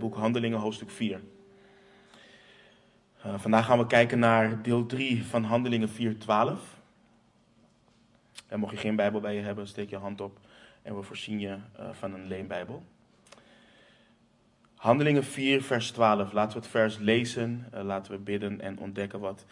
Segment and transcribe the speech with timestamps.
[0.00, 1.20] boek Handelingen, hoofdstuk 4.
[3.26, 5.94] Uh, vandaag gaan we kijken naar deel 3 van Handelingen 4:12.
[8.46, 10.38] En mocht je geen Bijbel bij je hebben, steek je hand op
[10.82, 12.82] en we voorzien je uh, van een leenbijbel.
[14.74, 16.32] Handelingen 4, vers 12.
[16.32, 19.44] Laten we het vers lezen, uh, laten we bidden en ontdekken wat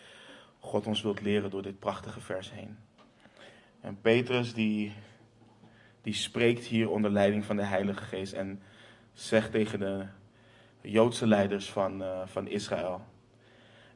[0.59, 2.77] God ons wilt leren door dit prachtige vers heen.
[3.81, 4.93] En Petrus die,
[6.03, 8.63] die spreekt hier onder leiding van de Heilige Geest en
[9.13, 10.05] zegt tegen de
[10.81, 13.01] Joodse leiders van, uh, van Israël.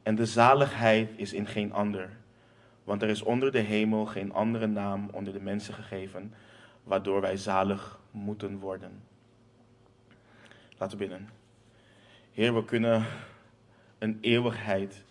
[0.03, 2.09] En de zaligheid is in geen ander,
[2.83, 6.33] want er is onder de hemel geen andere naam onder de mensen gegeven,
[6.83, 9.03] waardoor wij zalig moeten worden.
[10.77, 11.29] Laten we bidden.
[12.31, 13.05] Heer, we kunnen
[13.97, 15.03] een eeuwigheid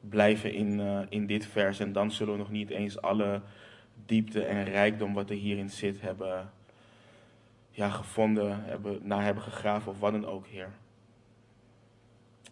[0.00, 3.40] blijven in, uh, in dit vers en dan zullen we nog niet eens alle
[4.06, 6.50] diepte en rijkdom wat er hierin zit hebben
[7.70, 10.70] ja, gevonden, hebben, naar hebben gegraven of wat dan ook, Heer.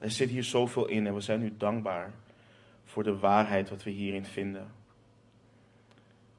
[0.01, 2.12] Er zit hier zoveel in en we zijn u dankbaar
[2.84, 4.73] voor de waarheid wat we hierin vinden.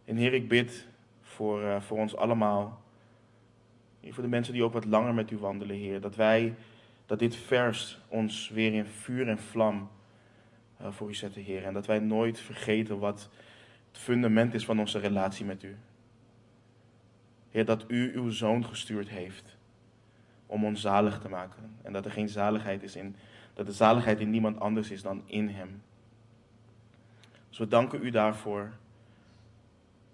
[0.05, 0.87] En Heer, ik bid
[1.21, 2.81] voor, uh, voor ons allemaal,
[4.09, 6.55] voor de mensen die ook wat langer met u wandelen, Heer, dat wij,
[7.05, 9.89] dat dit vers ons weer in vuur en vlam
[10.81, 11.63] uh, voor u zetten, Heer.
[11.63, 13.29] En dat wij nooit vergeten wat
[13.91, 15.77] het fundament is van onze relatie met u.
[17.49, 19.57] Heer, dat u uw zoon gestuurd heeft
[20.45, 21.75] om ons zalig te maken.
[21.81, 23.15] En dat er geen zaligheid is in,
[23.61, 25.81] dat de zaligheid in niemand anders is dan in hem.
[27.49, 28.71] Dus we danken u daarvoor.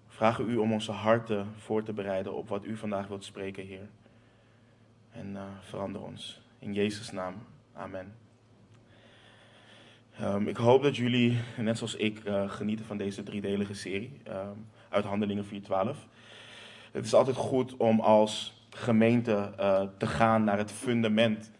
[0.07, 3.87] Vragen u om onze harten voor te bereiden op wat u vandaag wilt spreken, Heer.
[5.11, 6.41] En uh, verander ons.
[6.59, 7.35] In Jezus' naam.
[7.73, 8.15] Amen.
[10.21, 14.65] Um, ik hoop dat jullie, net zoals ik, uh, genieten van deze driedelige serie um,
[14.89, 15.49] uit Handelingen 4.12.
[16.91, 21.51] Het is altijd goed om als gemeente uh, te gaan naar het fundament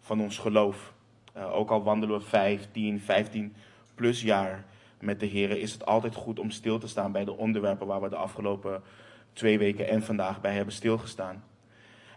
[0.00, 0.98] van ons geloof.
[1.36, 3.54] Uh, ook al wandelen we 15, 15
[3.94, 4.64] plus jaar
[5.00, 8.00] met de Heer, is het altijd goed om stil te staan bij de onderwerpen waar
[8.00, 8.82] we de afgelopen
[9.32, 11.44] twee weken en vandaag bij hebben stilgestaan.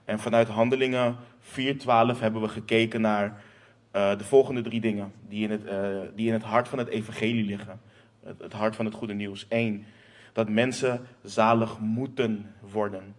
[0.05, 1.55] En vanuit Handelingen 4.12
[2.19, 3.41] hebben we gekeken naar
[3.95, 6.87] uh, de volgende drie dingen die in, het, uh, die in het hart van het
[6.87, 7.81] evangelie liggen.
[8.23, 9.45] Het, het hart van het goede nieuws.
[9.49, 9.85] Eén,
[10.33, 13.15] dat mensen zalig moeten worden.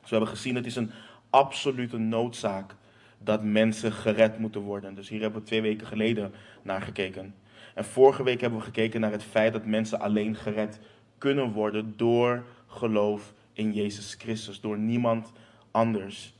[0.00, 0.90] Dus we hebben gezien, het is een
[1.30, 2.74] absolute noodzaak
[3.22, 4.94] dat mensen gered moeten worden.
[4.94, 6.32] Dus hier hebben we twee weken geleden
[6.62, 7.34] naar gekeken.
[7.74, 10.80] En vorige week hebben we gekeken naar het feit dat mensen alleen gered
[11.18, 15.32] kunnen worden door geloof in Jezus Christus, door niemand
[15.70, 16.34] anders.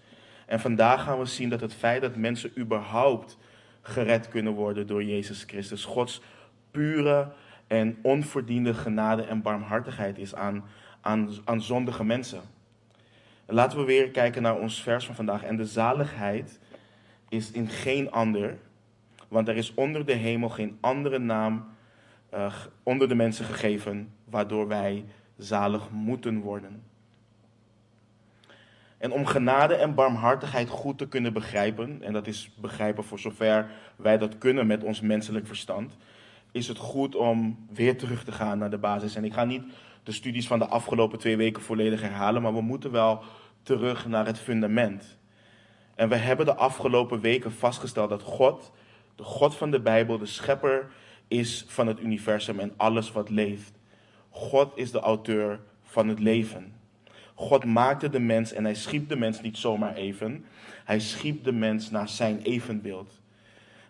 [0.46, 3.38] En vandaag gaan we zien dat het feit dat mensen überhaupt
[3.82, 6.20] gered kunnen worden door Jezus Christus, Gods
[6.70, 7.32] pure
[7.66, 10.64] en onverdiende genade en barmhartigheid is aan,
[11.00, 12.40] aan, aan zondige mensen.
[13.46, 15.42] Laten we weer kijken naar ons vers van vandaag.
[15.42, 16.58] En de zaligheid
[17.30, 18.58] is in geen ander,
[19.28, 21.68] want er is onder de hemel geen andere naam
[22.34, 25.04] uh, onder de mensen gegeven, waardoor wij
[25.36, 26.82] zalig moeten worden.
[28.98, 33.70] En om genade en barmhartigheid goed te kunnen begrijpen, en dat is begrijpen voor zover
[33.96, 35.96] wij dat kunnen met ons menselijk verstand,
[36.52, 39.14] is het goed om weer terug te gaan naar de basis.
[39.14, 39.62] En ik ga niet
[40.02, 43.22] de studies van de afgelopen twee weken volledig herhalen, maar we moeten wel
[43.62, 45.19] terug naar het fundament.
[46.00, 48.72] En we hebben de afgelopen weken vastgesteld dat God,
[49.15, 50.91] de God van de Bijbel, de schepper
[51.28, 53.72] is van het universum en alles wat leeft.
[54.31, 56.72] God is de auteur van het leven.
[57.34, 60.44] God maakte de mens en hij schiep de mens niet zomaar even.
[60.84, 63.21] Hij schiep de mens naar zijn evenbeeld.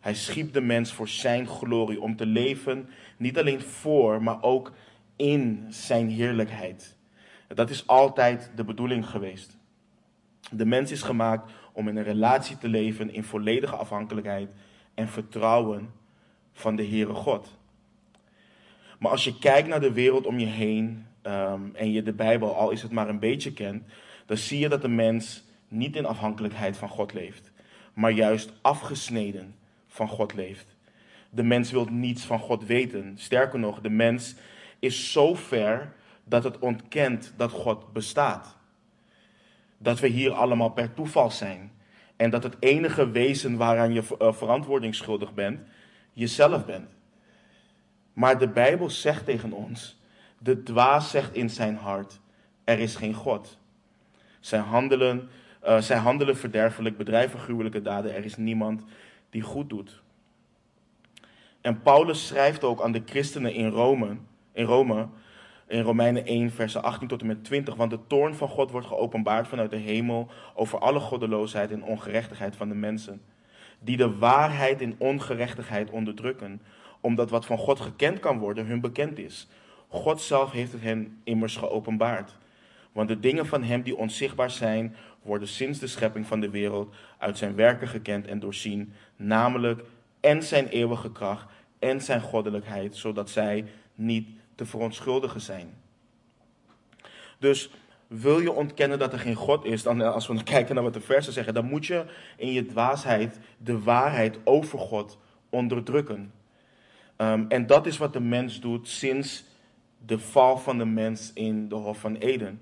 [0.01, 4.73] Hij schiep de mens voor zijn glorie, om te leven niet alleen voor, maar ook
[5.17, 6.97] in zijn heerlijkheid.
[7.49, 9.59] Dat is altijd de bedoeling geweest.
[10.51, 14.49] De mens is gemaakt om in een relatie te leven in volledige afhankelijkheid
[14.95, 15.91] en vertrouwen
[16.53, 17.59] van de Heere God.
[18.99, 22.57] Maar als je kijkt naar de wereld om je heen um, en je de Bijbel,
[22.57, 23.85] al is het maar een beetje kent,
[24.27, 27.53] dan zie je dat de mens niet in afhankelijkheid van God leeft,
[27.95, 29.55] maar juist afgesneden
[29.87, 30.77] van God leeft.
[31.31, 33.13] De mens wil niets van God weten.
[33.19, 34.35] Sterker nog, de mens
[34.79, 35.93] is zo ver
[36.25, 38.57] dat het ontkent dat God bestaat.
[39.83, 41.73] Dat we hier allemaal per toeval zijn.
[42.17, 45.61] En dat het enige wezen waaraan je uh, verantwoording schuldig bent,
[46.13, 46.89] jezelf bent.
[48.13, 50.01] Maar de Bijbel zegt tegen ons
[50.43, 52.21] de dwaas zegt in zijn hart:
[52.65, 53.59] Er is geen God.
[54.41, 55.29] Zij handelen,
[55.65, 58.15] uh, handelen verderfelijk, bedrijven gruwelijke daden.
[58.15, 58.83] Er is niemand
[59.31, 60.03] die goed doet.
[61.61, 64.17] En Paulus schrijft ook aan de christenen in Rome,
[64.53, 65.09] in Rome
[65.71, 67.75] in Romeinen 1, versen 18 tot en met 20.
[67.75, 72.57] Want de toorn van God wordt geopenbaard vanuit de hemel over alle goddeloosheid en ongerechtigheid
[72.57, 73.23] van de mensen.
[73.79, 76.61] Die de waarheid in ongerechtigheid onderdrukken,
[77.01, 79.49] omdat wat van God gekend kan worden hun bekend is.
[79.89, 82.37] God zelf heeft het hen immers geopenbaard.
[82.93, 86.95] Want de dingen van Hem die onzichtbaar zijn, worden sinds de schepping van de wereld
[87.19, 89.83] uit zijn werken gekend en doorzien, namelijk
[90.21, 91.47] en zijn eeuwige kracht
[91.79, 93.65] en zijn goddelijkheid, zodat zij
[93.95, 94.29] niet
[94.61, 95.75] te verontschuldigen zijn.
[97.39, 97.71] Dus
[98.07, 101.01] wil je ontkennen dat er geen God is, dan als we kijken naar wat de
[101.01, 102.05] versen zeggen, dan moet je
[102.37, 105.19] in je dwaasheid de waarheid over God
[105.49, 106.33] onderdrukken.
[107.17, 109.45] Um, en dat is wat de mens doet sinds
[110.07, 112.61] de val van de mens in de Hof van Eden.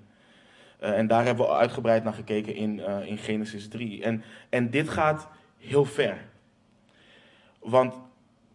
[0.82, 4.02] Uh, en daar hebben we uitgebreid naar gekeken in, uh, in Genesis 3.
[4.02, 6.18] En, en dit gaat heel ver.
[7.58, 7.94] Want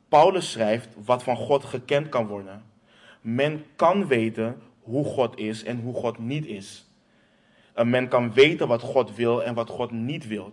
[0.10, 2.72] Paulus schrijft wat van God gekend kan worden.
[3.24, 6.86] Men kan weten hoe God is en hoe God niet is.
[7.74, 10.52] En men kan weten wat God wil en wat God niet wil.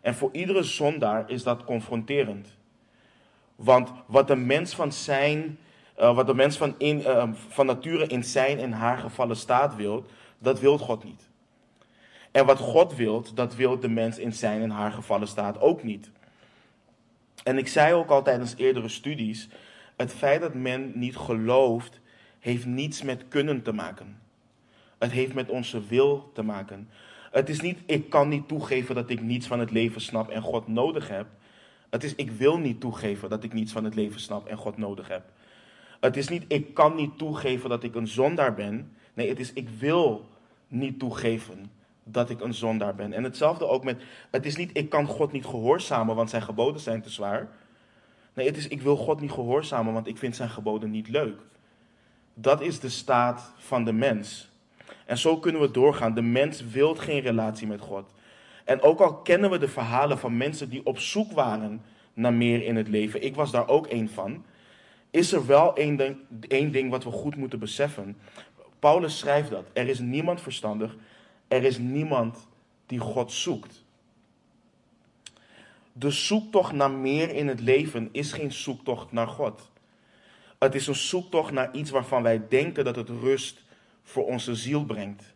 [0.00, 2.56] En voor iedere zondaar is dat confronterend.
[3.56, 5.58] Want wat de mens van zijn,
[5.98, 10.04] uh, wat de mens van, uh, van nature in zijn en haar gevallen staat wil,
[10.38, 11.28] dat wil God niet.
[12.30, 15.82] En wat God wil, dat wil de mens in zijn en haar gevallen staat ook
[15.82, 16.10] niet.
[17.44, 19.48] En ik zei ook al tijdens eerdere studies,
[19.98, 22.00] het feit dat men niet gelooft,
[22.38, 24.20] heeft niets met kunnen te maken.
[24.98, 26.88] Het heeft met onze wil te maken.
[27.30, 30.42] Het is niet, ik kan niet toegeven dat ik niets van het leven snap en
[30.42, 31.26] God nodig heb.
[31.90, 34.76] Het is, ik wil niet toegeven dat ik niets van het leven snap en God
[34.76, 35.22] nodig heb.
[36.00, 38.92] Het is niet, ik kan niet toegeven dat ik een zondaar ben.
[39.14, 40.28] Nee, het is, ik wil
[40.68, 41.70] niet toegeven
[42.04, 43.12] dat ik een zondaar ben.
[43.12, 46.80] En hetzelfde ook met, het is niet, ik kan God niet gehoorzamen, want zijn geboden
[46.80, 47.48] zijn te zwaar.
[48.38, 51.40] Nee, het is, ik wil God niet gehoorzamen, want ik vind zijn geboden niet leuk.
[52.34, 54.50] Dat is de staat van de mens.
[55.06, 56.14] En zo kunnen we doorgaan.
[56.14, 58.10] De mens wil geen relatie met God.
[58.64, 61.82] En ook al kennen we de verhalen van mensen die op zoek waren
[62.14, 64.44] naar meer in het leven, ik was daar ook één van,
[65.10, 66.16] is er wel één ding,
[66.48, 68.16] één ding wat we goed moeten beseffen.
[68.78, 69.64] Paulus schrijft dat.
[69.72, 70.96] Er is niemand verstandig.
[71.48, 72.46] Er is niemand
[72.86, 73.84] die God zoekt.
[75.98, 79.70] De zoektocht naar meer in het leven is geen zoektocht naar God.
[80.58, 83.64] Het is een zoektocht naar iets waarvan wij denken dat het rust
[84.02, 85.34] voor onze ziel brengt.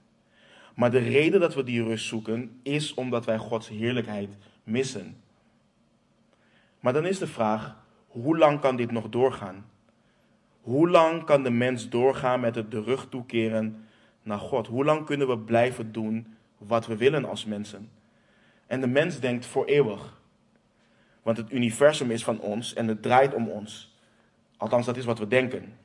[0.75, 4.31] Maar de reden dat we die rust zoeken is omdat wij Gods heerlijkheid
[4.65, 5.17] missen.
[6.81, 7.77] Maar dan is de vraag,
[8.07, 9.67] hoe lang kan dit nog doorgaan?
[10.61, 13.87] Hoe lang kan de mens doorgaan met het de rug toekeren
[14.23, 14.67] naar God?
[14.67, 17.91] Hoe lang kunnen we blijven doen wat we willen als mensen?
[18.67, 20.21] En de mens denkt voor eeuwig.
[21.23, 23.95] Want het universum is van ons en het draait om ons.
[24.57, 25.77] Althans, dat is wat we denken.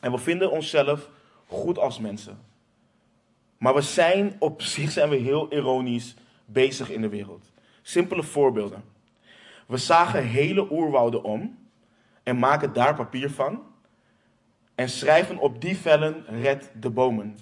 [0.00, 1.10] En we vinden onszelf
[1.46, 2.38] goed als mensen.
[3.58, 6.14] Maar we zijn op zich zijn we heel ironisch
[6.44, 7.50] bezig in de wereld.
[7.82, 8.84] Simpele voorbeelden.
[9.66, 11.58] We zagen hele oerwouden om
[12.22, 13.62] en maken daar papier van
[14.74, 17.38] en schrijven op die vellen red de bomen.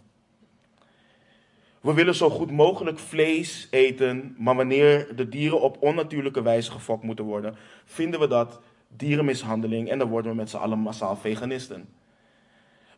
[1.87, 7.03] We willen zo goed mogelijk vlees eten, maar wanneer de dieren op onnatuurlijke wijze gefokt
[7.03, 11.89] moeten worden, vinden we dat dierenmishandeling en dan worden we met z'n allen massaal veganisten.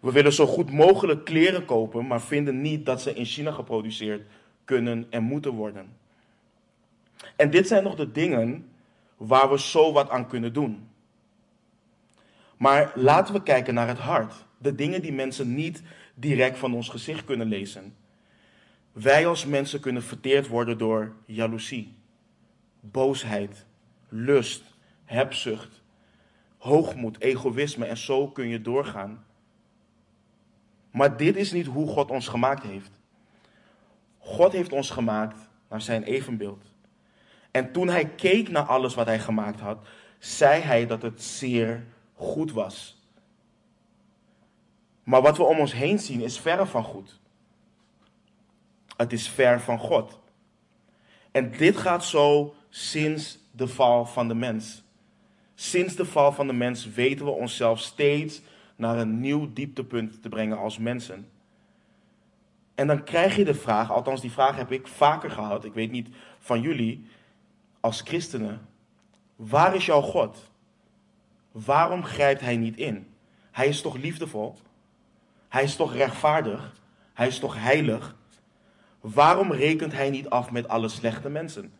[0.01, 4.23] We willen zo goed mogelijk kleren kopen, maar vinden niet dat ze in China geproduceerd
[4.65, 5.97] kunnen en moeten worden.
[7.37, 8.69] En dit zijn nog de dingen
[9.17, 10.89] waar we zo wat aan kunnen doen.
[12.57, 14.35] Maar laten we kijken naar het hart.
[14.59, 15.83] De dingen die mensen niet
[16.15, 17.98] direct van ons gezicht kunnen lezen.
[19.01, 21.95] Wij als mensen kunnen verteerd worden door jaloezie,
[22.81, 23.67] boosheid,
[24.09, 24.63] lust,
[25.05, 25.83] hebzucht,
[26.57, 29.25] hoogmoed, egoïsme en zo kun je doorgaan.
[30.91, 32.91] Maar dit is niet hoe God ons gemaakt heeft.
[34.19, 35.39] God heeft ons gemaakt
[35.69, 36.65] naar zijn evenbeeld.
[37.51, 39.87] En toen hij keek naar alles wat hij gemaakt had,
[40.19, 43.03] zei hij dat het zeer goed was.
[45.03, 47.19] Maar wat we om ons heen zien is verre van goed.
[48.99, 50.21] Het is ver van God.
[51.31, 54.83] En dit gaat zo sinds de val van de mens.
[55.55, 58.41] Sinds de val van de mens weten we onszelf steeds
[58.77, 61.29] naar een nieuw dieptepunt te brengen als mensen.
[62.75, 65.91] En dan krijg je de vraag, althans die vraag heb ik vaker gehad, ik weet
[65.91, 67.07] niet van jullie,
[67.81, 68.69] als christenen,
[69.37, 70.51] waar is jouw God?
[71.53, 73.07] Waarom grijpt hij niet in?
[73.51, 74.59] Hij is toch liefdevol?
[75.49, 76.81] Hij is toch rechtvaardig?
[77.15, 78.17] Hij is toch heilig?
[79.01, 81.73] Waarom rekent hij niet af met alle slechte mensen?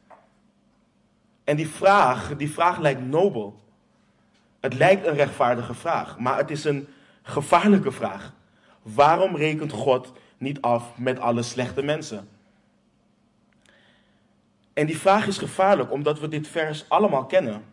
[1.45, 3.61] En die vraag, die vraag lijkt nobel.
[4.61, 6.89] Het lijkt een rechtvaardige vraag, maar het is een
[7.23, 8.33] gevaarlijke vraag.
[8.83, 12.29] Waarom rekent God niet af met alle slechte mensen?
[14.73, 17.65] En die vraag is gevaarlijk omdat we dit vers allemaal kennen.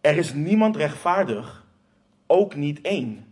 [0.00, 1.64] Er is niemand rechtvaardig,
[2.26, 3.27] ook niet één.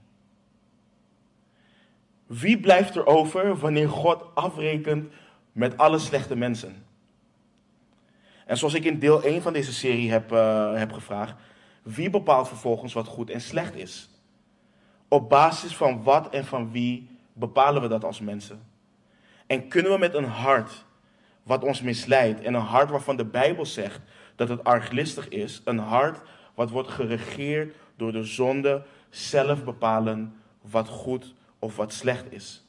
[2.27, 5.13] Wie blijft er over wanneer God afrekent
[5.53, 6.85] met alle slechte mensen?
[8.47, 11.35] En zoals ik in deel 1 van deze serie heb, uh, heb gevraagd,
[11.83, 14.09] wie bepaalt vervolgens wat goed en slecht is?
[15.09, 18.63] Op basis van wat en van wie bepalen we dat als mensen?
[19.47, 20.85] En kunnen we met een hart
[21.43, 24.01] wat ons misleidt en een hart waarvan de Bijbel zegt
[24.37, 26.21] dat het arglistig is, een hart
[26.55, 32.65] wat wordt geregeerd door de zonde, zelf bepalen wat goed of wat slecht is?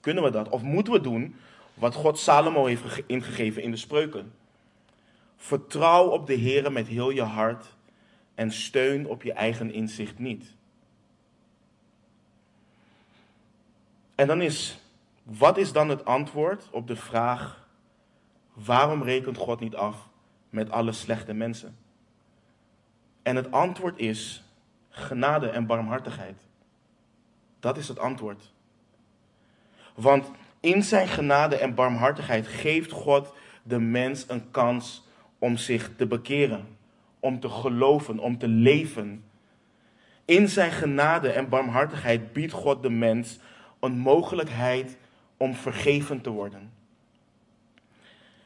[0.00, 0.48] Kunnen we dat?
[0.48, 1.36] Of moeten we doen
[1.74, 4.32] wat God Salomo heeft ingegeven in de spreuken?
[5.36, 7.66] Vertrouw op de Heer met heel je hart
[8.34, 10.54] en steun op je eigen inzicht niet.
[14.14, 14.78] En dan is,
[15.22, 17.68] wat is dan het antwoord op de vraag,
[18.52, 20.08] waarom rekent God niet af
[20.50, 21.76] met alle slechte mensen?
[23.22, 24.42] En het antwoord is
[24.88, 26.47] genade en barmhartigheid.
[27.60, 28.52] Dat is het antwoord.
[29.94, 35.06] Want in zijn genade en barmhartigheid geeft God de mens een kans
[35.38, 36.76] om zich te bekeren,
[37.20, 39.24] om te geloven, om te leven.
[40.24, 43.38] In zijn genade en barmhartigheid biedt God de mens
[43.80, 44.96] een mogelijkheid
[45.36, 46.72] om vergeven te worden.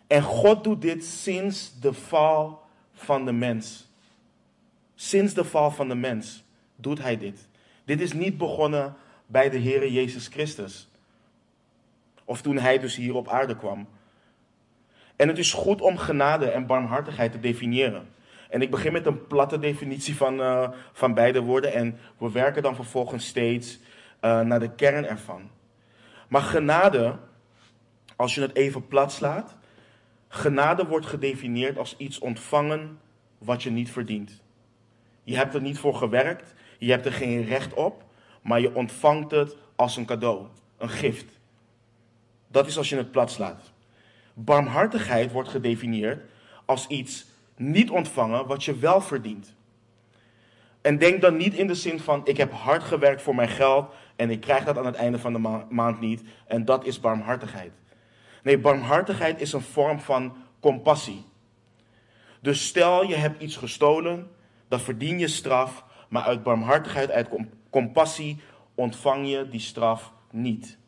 [0.06, 3.88] En God doet dit sinds de val van de mens.
[4.94, 6.44] Sinds de val van de mens
[6.76, 7.48] doet hij dit.
[7.84, 8.94] Dit is niet begonnen
[9.26, 10.88] bij de Heere Jezus Christus.
[12.24, 13.88] Of toen hij dus hier op aarde kwam.
[15.16, 18.08] En het is goed om genade en barmhartigheid te definiëren.
[18.48, 21.72] En ik begin met een platte definitie van, uh, van beide woorden.
[21.72, 23.78] En we werken dan vervolgens steeds
[24.20, 25.50] uh, naar de kern ervan.
[26.28, 27.18] Maar genade,
[28.16, 29.56] als je het even plat slaat.
[30.28, 32.98] Genade wordt gedefinieerd als iets ontvangen
[33.38, 34.42] wat je niet verdient.
[35.22, 36.54] Je hebt er niet voor gewerkt.
[36.84, 38.04] Je hebt er geen recht op.
[38.42, 40.46] Maar je ontvangt het als een cadeau.
[40.78, 41.38] Een gift.
[42.48, 43.72] Dat is als je het plat slaat.
[44.34, 46.24] Barmhartigheid wordt gedefinieerd
[46.64, 49.54] als iets niet ontvangen wat je wel verdient.
[50.80, 53.94] En denk dan niet in de zin van: ik heb hard gewerkt voor mijn geld
[54.16, 56.22] en ik krijg dat aan het einde van de maand niet.
[56.46, 57.72] En dat is barmhartigheid.
[58.42, 61.24] Nee, barmhartigheid is een vorm van compassie.
[62.40, 64.30] Dus stel je hebt iets gestolen,
[64.68, 67.28] dan verdien je straf, maar uit barmhartigheid, uit
[67.70, 68.40] compassie
[68.74, 70.78] ontvang je die straf niet.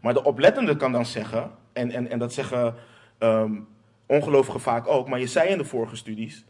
[0.00, 2.74] Maar de oplettende kan dan zeggen, en, en, en dat zeggen
[3.18, 3.68] um,
[4.06, 6.44] ongelovigen vaak ook, maar je zei in de vorige studies,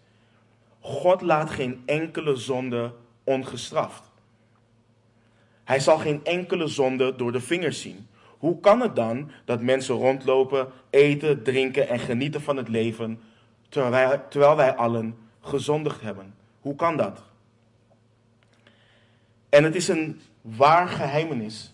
[0.81, 2.93] God laat geen enkele zonde
[3.25, 4.13] ongestraft.
[5.65, 8.09] Hij zal geen enkele zonde door de vingers zien.
[8.39, 13.21] Hoe kan het dan dat mensen rondlopen, eten, drinken en genieten van het leven,
[13.69, 16.39] terwijl wij, terwijl wij allen gezondigd hebben?
[16.61, 17.23] Hoe kan dat?
[19.49, 21.73] En het is een waar geheimenis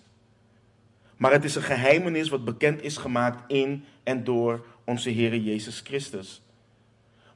[1.17, 5.81] maar het is een geheimenis wat bekend is gemaakt in en door onze Heer Jezus
[5.81, 6.43] Christus.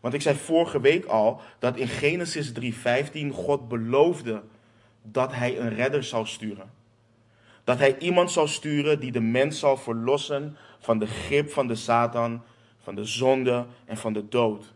[0.00, 4.42] Want ik zei vorige week al dat in Genesis 3:15 God beloofde
[5.02, 6.70] dat hij een redder zou sturen.
[7.64, 11.74] Dat hij iemand zou sturen die de mens zal verlossen van de grip van de
[11.74, 12.42] Satan,
[12.82, 14.72] van de zonde en van de dood.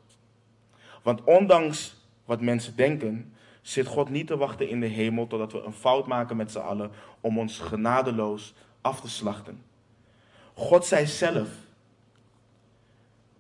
[1.02, 5.62] Want ondanks wat mensen denken, zit God niet te wachten in de hemel totdat we
[5.62, 6.90] een fout maken met z'n allen
[7.20, 9.62] om ons genadeloos af te slachten.
[10.54, 11.48] God zei zelf,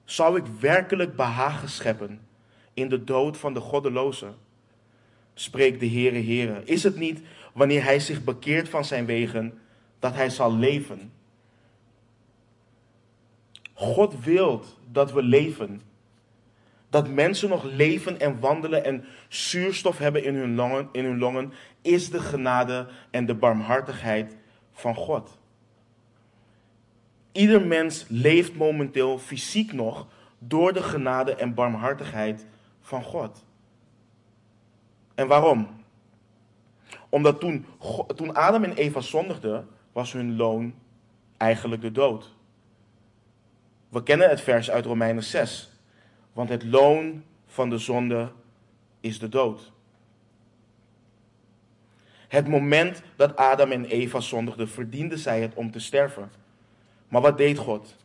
[0.04, 2.20] zou ik werkelijk behagen scheppen
[2.74, 4.32] in de dood van de goddeloze?
[5.34, 6.64] Spreekt de Heere Heere.
[6.64, 7.20] Is het niet
[7.52, 9.58] wanneer hij zich bekeert van zijn wegen
[9.98, 11.12] dat hij zal leven?
[13.72, 15.82] God wil dat we leven.
[16.94, 21.52] Dat mensen nog leven en wandelen en zuurstof hebben in hun longen, in hun longen
[21.82, 24.36] is de genade en de barmhartigheid
[24.72, 25.38] van God.
[27.32, 30.06] Ieder mens leeft momenteel fysiek nog
[30.38, 32.46] door de genade en barmhartigheid
[32.80, 33.44] van God.
[35.14, 35.68] En waarom?
[37.08, 37.66] Omdat toen,
[38.16, 40.74] toen Adam en Eva zondigden, was hun loon
[41.36, 42.34] eigenlijk de dood.
[43.88, 45.72] We kennen het vers uit Romeinen 6.
[46.34, 48.32] Want het loon van de zonde
[49.00, 49.72] is de dood.
[52.28, 56.30] Het moment dat Adam en Eva zondigden, verdienden zij het om te sterven.
[57.08, 57.96] Maar wat deed God?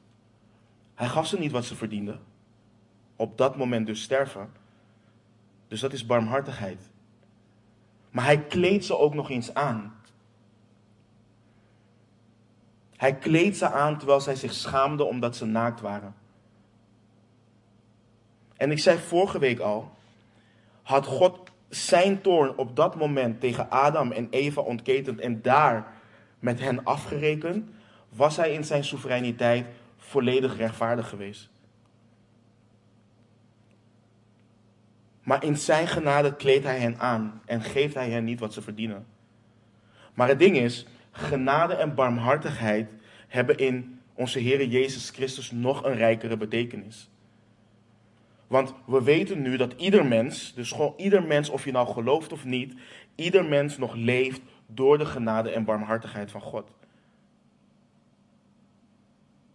[0.96, 2.20] Hij gaf ze niet wat ze verdienden.
[3.16, 4.52] Op dat moment dus sterven.
[5.68, 6.82] Dus dat is barmhartigheid.
[8.10, 9.94] Maar hij kleedt ze ook nog eens aan.
[12.96, 16.16] Hij kleedt ze aan terwijl zij zich schaamden omdat ze naakt waren.
[18.60, 19.92] En ik zei vorige week al,
[20.82, 21.40] had God
[21.70, 25.88] zijn toorn op dat moment tegen Adam en Eva ontketend en daar
[26.40, 27.70] met hen afgerekend,
[28.10, 29.66] was hij in zijn soevereiniteit
[29.98, 31.50] volledig rechtvaardig geweest.
[35.24, 38.62] Maar in zijn genade kleedt hij hen aan en geeft hij hen niet wat ze
[38.62, 39.06] verdienen.
[40.14, 42.90] Maar het ding is, genade en barmhartigheid
[43.28, 47.10] hebben in onze Heer Jezus Christus nog een rijkere betekenis.
[48.50, 52.32] Want we weten nu dat ieder mens, dus gewoon ieder mens, of je nou gelooft
[52.32, 52.74] of niet,
[53.16, 56.72] ieder mens nog leeft door de genade en barmhartigheid van God.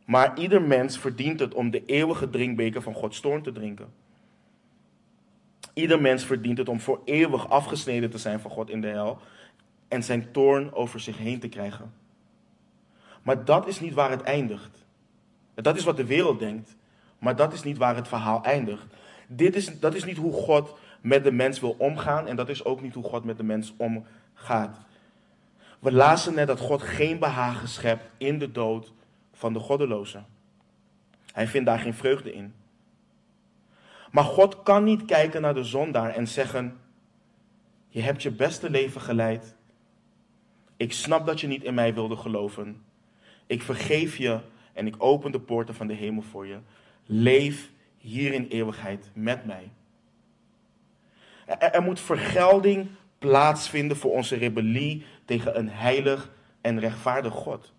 [0.04, 3.92] Maar ieder mens verdient het om de eeuwige drinkbeker van Gods toorn te drinken.
[5.72, 9.18] Ieder mens verdient het om voor eeuwig afgesneden te zijn van God in de hel
[9.88, 11.92] en zijn toorn over zich heen te krijgen.
[13.22, 14.84] Maar dat is niet waar het eindigt.
[15.54, 16.76] Dat is wat de wereld denkt,
[17.24, 18.86] maar dat is niet waar het verhaal eindigt.
[19.26, 22.64] Dit is, dat is niet hoe God met de mens wil omgaan en dat is
[22.64, 24.78] ook niet hoe God met de mens omgaat.
[25.78, 28.92] We lazen net dat God geen behagen schept in de dood
[29.32, 30.22] van de goddeloze.
[31.32, 32.54] Hij vindt daar geen vreugde in.
[34.10, 36.80] Maar God kan niet kijken naar de zondaar en zeggen:
[37.88, 39.56] Je hebt je beste leven geleid.
[40.76, 42.84] Ik snap dat je niet in mij wilde geloven.
[43.46, 44.40] Ik vergeef je
[44.72, 46.58] en ik open de poorten van de hemel voor je.
[47.06, 49.70] Leef hier in eeuwigheid met mij.
[51.58, 56.30] Er, moet vergelding plaatsvinden voor onze rebellie tegen een heilig
[56.60, 57.72] en rechtvaardig God.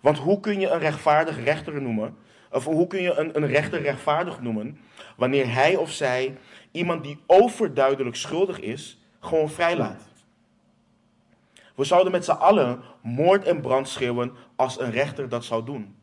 [0.00, 2.16] Want hoe kun je een rechtvaardig rechter noemen?
[2.50, 4.80] Of hoe kun je een, een rechter rechtvaardig noemen?
[5.16, 6.36] Wanneer hij of zij
[6.70, 10.02] iemand die overduidelijk schuldig is, gewoon vrijlaat.
[11.74, 15.99] We zouden met z'n allen moord en brand schreeuwen als een rechter dat zou doen.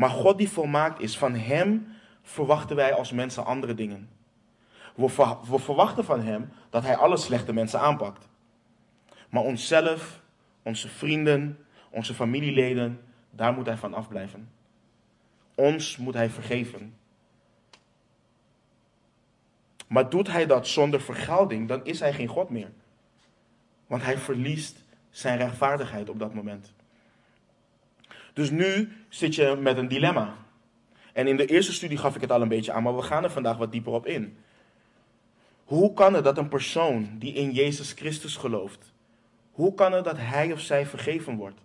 [0.00, 1.86] Maar God die volmaakt is, van Hem
[2.22, 4.08] verwachten wij als mensen andere dingen.
[4.94, 8.28] We, we verwachten van Hem dat Hij alle slechte mensen aanpakt.
[9.28, 10.20] Maar onszelf,
[10.62, 11.58] onze vrienden,
[11.90, 14.50] onze familieleden, daar moet Hij van afblijven.
[15.54, 16.96] Ons moet Hij vergeven.
[19.86, 22.70] Maar doet Hij dat zonder vergelding, dan is Hij geen God meer.
[23.86, 26.72] Want Hij verliest zijn rechtvaardigheid op dat moment.
[28.40, 30.34] Dus nu zit je met een dilemma.
[31.12, 33.24] En in de eerste studie gaf ik het al een beetje aan, maar we gaan
[33.24, 34.36] er vandaag wat dieper op in.
[35.64, 38.92] Hoe kan het dat een persoon die in Jezus Christus gelooft,
[39.50, 41.60] hoe kan het dat hij of zij vergeven wordt?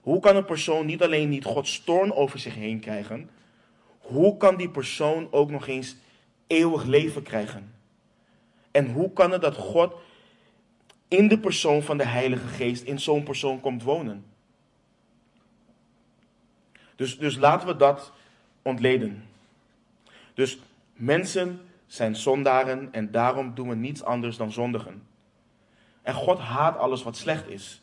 [0.00, 3.30] Hoe kan een persoon niet alleen niet Gods toorn over zich heen krijgen,
[3.98, 5.96] hoe kan die persoon ook nog eens
[6.46, 7.74] eeuwig leven krijgen?
[8.70, 9.94] En hoe kan het dat God
[11.08, 14.29] in de persoon van de Heilige Geest in zo'n persoon komt wonen?
[17.00, 18.12] Dus, dus laten we dat
[18.62, 19.24] ontleden.
[20.34, 20.58] Dus
[20.92, 25.02] mensen zijn zondaren en daarom doen we niets anders dan zondigen.
[26.02, 27.82] En God haat alles wat slecht is.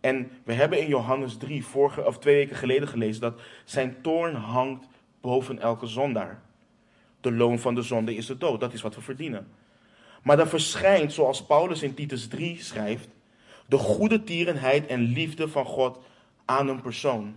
[0.00, 4.34] En we hebben in Johannes 3, vorige, of twee weken geleden gelezen, dat zijn toorn
[4.34, 4.86] hangt
[5.20, 6.42] boven elke zondaar.
[7.20, 9.48] De loon van de zonde is de dood, dat is wat we verdienen.
[10.22, 13.08] Maar dan verschijnt, zoals Paulus in Titus 3 schrijft,
[13.66, 15.98] de goede tierenheid en liefde van God
[16.44, 17.36] aan een persoon.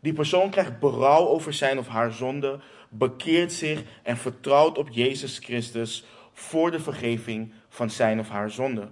[0.00, 5.38] Die persoon krijgt berouw over zijn of haar zonde, bekeert zich en vertrouwt op Jezus
[5.38, 8.88] Christus voor de vergeving van zijn of haar zonde.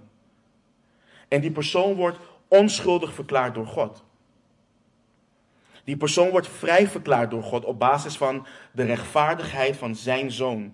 [1.27, 2.17] En die persoon wordt
[2.47, 4.03] onschuldig verklaard door God.
[5.83, 10.73] Die persoon wordt vrij verklaard door God op basis van de rechtvaardigheid van zijn zoon.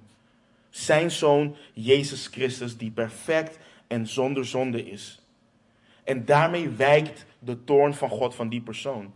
[0.69, 5.22] Zijn zoon Jezus Christus, die perfect en zonder zonde is.
[6.04, 9.13] En daarmee wijkt de toorn van God van die persoon.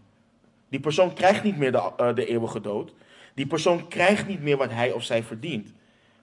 [0.70, 2.94] Die persoon krijgt niet meer de, uh, de eeuwige dood.
[3.34, 5.74] Die persoon krijgt niet meer wat hij of zij verdient.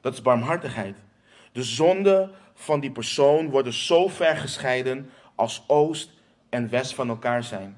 [0.01, 0.97] Dat is barmhartigheid.
[1.53, 6.11] De zonden van die persoon worden zo ver gescheiden als oost
[6.49, 7.77] en west van elkaar zijn.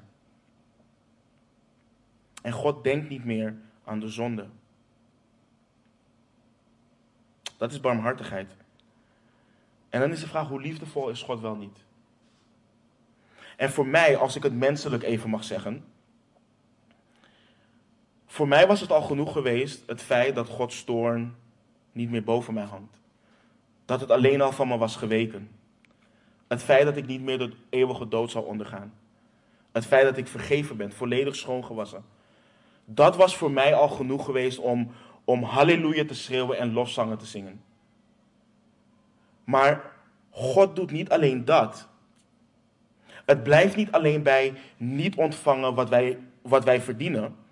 [2.41, 4.47] En God denkt niet meer aan de zonde.
[7.57, 8.55] Dat is barmhartigheid.
[9.89, 11.85] En dan is de vraag, hoe liefdevol is God wel niet?
[13.55, 15.85] En voor mij, als ik het menselijk even mag zeggen,
[18.37, 21.35] voor mij was het al genoeg geweest, het feit dat Gods toorn
[21.91, 22.99] niet meer boven mij hangt.
[23.85, 25.49] Dat het alleen al van me was geweken.
[26.47, 28.93] Het feit dat ik niet meer de eeuwige dood zou ondergaan.
[29.71, 32.03] Het feit dat ik vergeven ben, volledig schoongewassen.
[32.85, 34.91] Dat was voor mij al genoeg geweest om,
[35.23, 37.61] om halleluja te schreeuwen en lofzangen te zingen.
[39.43, 39.91] Maar
[40.29, 41.87] God doet niet alleen dat.
[43.25, 47.45] Het blijft niet alleen bij niet ontvangen wat wij, wat wij verdienen.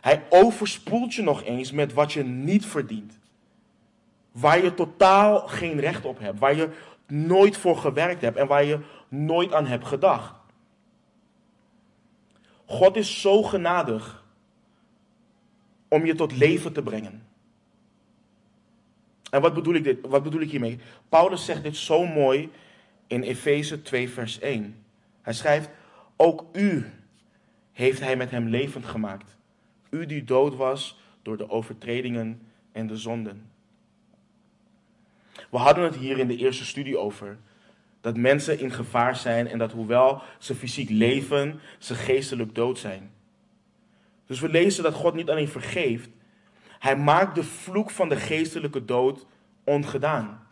[0.00, 3.18] Hij overspoelt je nog eens met wat je niet verdient.
[4.32, 6.38] Waar je totaal geen recht op hebt.
[6.38, 6.70] Waar je
[7.06, 10.34] nooit voor gewerkt hebt en waar je nooit aan hebt gedacht.
[12.64, 14.24] God is zo genadig
[15.88, 17.26] om je tot leven te brengen.
[19.30, 20.78] En wat bedoel ik, dit, wat bedoel ik hiermee?
[21.08, 22.50] Paulus zegt dit zo mooi
[23.06, 24.84] in Efeze 2, vers 1.
[25.22, 25.70] Hij schrijft:
[26.16, 26.90] Ook u
[27.72, 29.36] heeft hij met hem levend gemaakt.
[29.90, 32.40] U die dood was door de overtredingen
[32.72, 33.50] en de zonden.
[35.50, 37.38] We hadden het hier in de eerste studie over.
[38.00, 43.10] Dat mensen in gevaar zijn en dat hoewel ze fysiek leven, ze geestelijk dood zijn.
[44.26, 46.10] Dus we lezen dat God niet alleen vergeeft,
[46.78, 49.26] hij maakt de vloek van de geestelijke dood
[49.64, 50.46] ongedaan.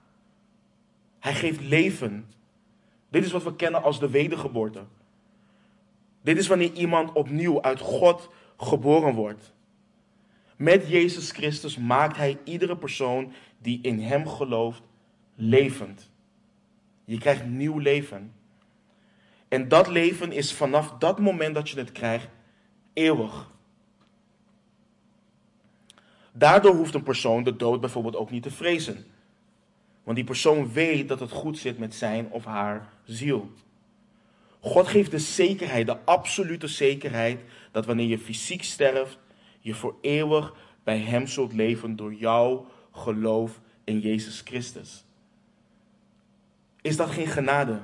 [1.18, 2.30] Hij geeft leven.
[3.08, 4.84] Dit is wat we kennen als de wedergeboorte.
[6.22, 9.52] Dit is wanneer iemand opnieuw uit God geboren wordt.
[10.56, 14.82] Met Jezus Christus maakt Hij iedere persoon die in Hem gelooft
[15.34, 16.10] levend.
[17.04, 18.32] Je krijgt nieuw leven.
[19.48, 22.28] En dat leven is vanaf dat moment dat je het krijgt
[22.92, 23.50] eeuwig.
[26.32, 29.04] Daardoor hoeft een persoon de dood bijvoorbeeld ook niet te vrezen.
[30.02, 33.50] Want die persoon weet dat het goed zit met zijn of haar ziel.
[34.60, 37.40] God geeft de zekerheid, de absolute zekerheid,
[37.72, 39.18] dat wanneer je fysiek sterft,
[39.60, 45.04] je voor eeuwig bij Hem zult leven door jouw geloof in Jezus Christus.
[46.80, 47.80] Is dat geen genade?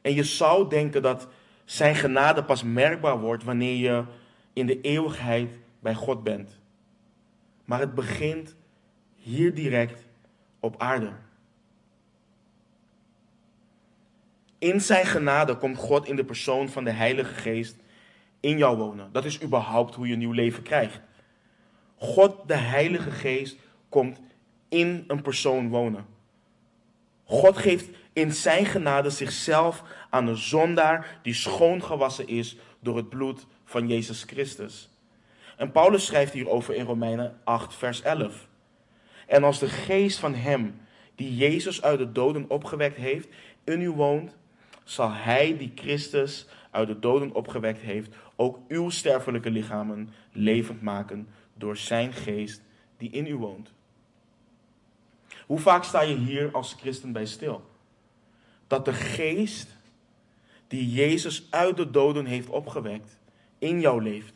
[0.00, 1.28] En je zou denken dat
[1.64, 4.04] Zijn genade pas merkbaar wordt wanneer je
[4.52, 6.60] in de eeuwigheid bij God bent.
[7.64, 8.56] Maar het begint
[9.16, 10.06] hier direct
[10.60, 11.12] op aarde.
[14.62, 17.76] In zijn genade komt God in de persoon van de Heilige Geest
[18.40, 19.12] in jou wonen.
[19.12, 21.00] Dat is überhaupt hoe je een nieuw leven krijgt.
[21.96, 23.56] God, de Heilige Geest,
[23.88, 24.20] komt
[24.68, 26.06] in een persoon wonen.
[27.24, 33.46] God geeft in zijn genade zichzelf aan een zondaar die schoongewassen is door het bloed
[33.64, 34.90] van Jezus Christus.
[35.56, 38.48] En Paulus schrijft hierover in Romeinen 8, vers 11.
[39.26, 40.80] En als de geest van hem
[41.14, 43.28] die Jezus uit de doden opgewekt heeft
[43.64, 44.40] in u woont,
[44.84, 51.28] zal hij die Christus uit de doden opgewekt heeft ook uw sterfelijke lichamen levend maken
[51.54, 52.62] door zijn geest
[52.96, 53.72] die in u woont.
[55.46, 57.64] Hoe vaak sta je hier als christen bij stil?
[58.66, 59.76] Dat de geest
[60.68, 63.18] die Jezus uit de doden heeft opgewekt
[63.58, 64.34] in jou leeft.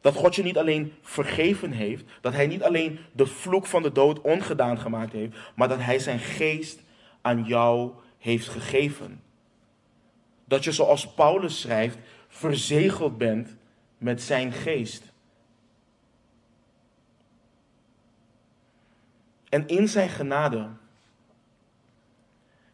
[0.00, 3.92] Dat God je niet alleen vergeven heeft, dat Hij niet alleen de vloek van de
[3.92, 6.83] dood ongedaan gemaakt heeft, maar dat Hij zijn geest
[7.24, 9.22] aan jou heeft gegeven.
[10.44, 13.56] Dat je, zoals Paulus schrijft, verzegeld bent
[13.98, 15.12] met zijn geest.
[19.48, 20.68] En in zijn genade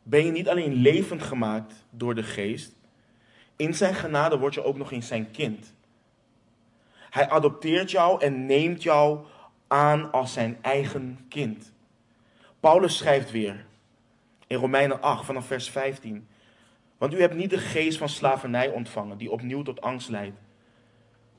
[0.03, 2.73] ben je niet alleen levend gemaakt door de geest,
[3.57, 5.75] in zijn genade word je ook nog eens zijn kind.
[7.11, 9.27] Hij adopteert jou en neemt jou
[9.67, 11.73] aan als zijn eigen kind.
[12.61, 13.67] Paulus schrijft weer
[14.51, 16.29] in Romeinen 8 vanaf vers 15.
[16.99, 20.37] Want u hebt niet de geest van slavernij ontvangen, die opnieuw tot angst leidt.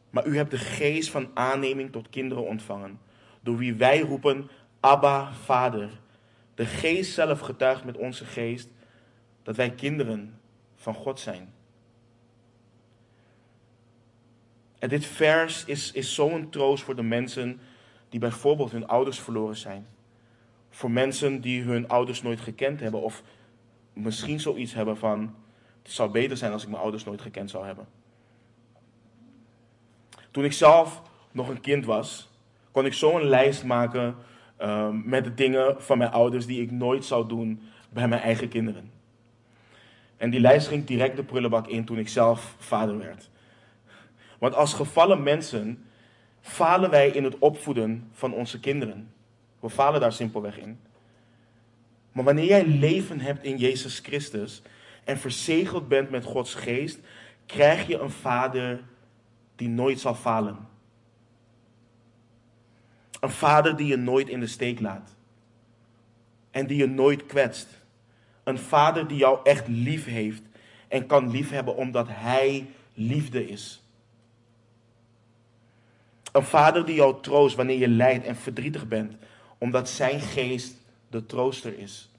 [0.09, 2.99] Maar u hebt de geest van aanneming tot kinderen ontvangen,
[3.41, 5.89] door wie wij roepen, Abba, Vader.
[6.55, 8.69] De geest zelf getuigt met onze geest
[9.43, 10.39] dat wij kinderen
[10.75, 11.53] van God zijn.
[14.79, 17.59] En dit vers is, is zo'n troost voor de mensen
[18.09, 19.87] die bijvoorbeeld hun ouders verloren zijn.
[20.71, 23.01] Voor mensen die hun ouders nooit gekend hebben.
[23.01, 23.23] Of
[23.93, 25.35] misschien zoiets hebben van,
[25.81, 27.87] het zou beter zijn als ik mijn ouders nooit gekend zou hebben.
[30.31, 32.29] Toen ik zelf nog een kind was,
[32.71, 34.15] kon ik zo een lijst maken
[34.61, 38.47] um, met de dingen van mijn ouders die ik nooit zou doen bij mijn eigen
[38.47, 38.91] kinderen.
[40.17, 43.29] En die lijst ging direct de prullenbak in toen ik zelf vader werd.
[44.39, 45.85] Want als gevallen mensen
[46.41, 49.13] falen wij in het opvoeden van onze kinderen.
[49.61, 50.79] We falen daar simpelweg in.
[52.11, 54.61] Maar wanneer jij leven hebt in Jezus Christus
[55.03, 56.99] en verzegeld bent met Gods geest,
[57.45, 58.83] krijg je een vader
[59.55, 60.57] die nooit zal falen.
[63.19, 65.15] Een vader die je nooit in de steek laat.
[66.51, 67.67] En die je nooit kwetst.
[68.43, 70.41] Een vader die jou echt lief heeft
[70.87, 73.83] en kan liefhebben omdat hij liefde is.
[76.31, 79.13] Een vader die jou troost wanneer je lijdt en verdrietig bent,
[79.61, 80.75] omdat zijn geest
[81.09, 82.09] de trooster is.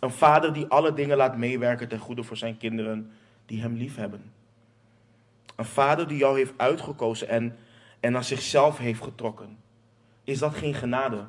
[0.00, 3.12] Een vader die alle dingen laat meewerken ten goede voor zijn kinderen
[3.46, 4.32] die hem lief hebben.
[5.56, 7.56] Een vader die jou heeft uitgekozen en,
[8.00, 9.58] en naar zichzelf heeft getrokken.
[10.24, 11.24] Is dat geen genade?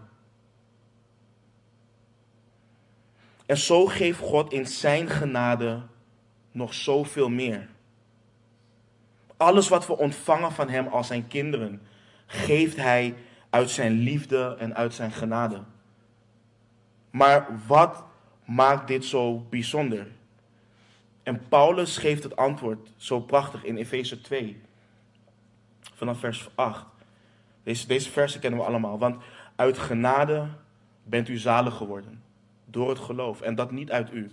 [3.45, 5.81] En zo geeft God in zijn genade
[6.51, 7.67] nog zoveel meer.
[9.37, 11.81] Alles wat we ontvangen van Hem als zijn kinderen,
[12.25, 13.15] geeft Hij
[13.49, 15.63] uit zijn liefde en uit zijn genade.
[17.09, 18.03] Maar wat
[18.45, 20.07] maakt dit zo bijzonder?
[21.23, 24.61] En Paulus geeft het antwoord zo prachtig in Efeze 2,
[25.93, 26.85] vanaf vers 8.
[27.63, 28.97] Deze, deze versen kennen we allemaal.
[28.99, 29.23] Want
[29.55, 30.47] uit genade
[31.03, 32.23] bent u zalig geworden,
[32.65, 33.41] door het geloof.
[33.41, 34.31] En dat niet uit u.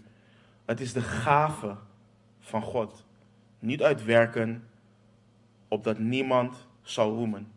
[0.65, 1.77] Het is de gave
[2.41, 3.05] van God.
[3.59, 4.69] Niet uit werken,
[5.69, 7.53] opdat niemand zou roemen.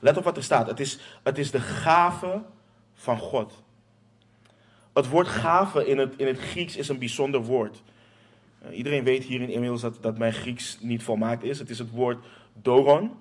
[0.00, 0.66] Let op wat er staat.
[0.66, 2.42] Het is, het is de gave
[2.94, 3.62] van God.
[4.92, 7.82] Het woord gave in het, in het Grieks is een bijzonder woord.
[8.62, 11.58] Uh, iedereen weet hier inmiddels dat, dat mijn Grieks niet volmaakt is.
[11.58, 12.24] Het is het woord
[12.62, 13.12] doron.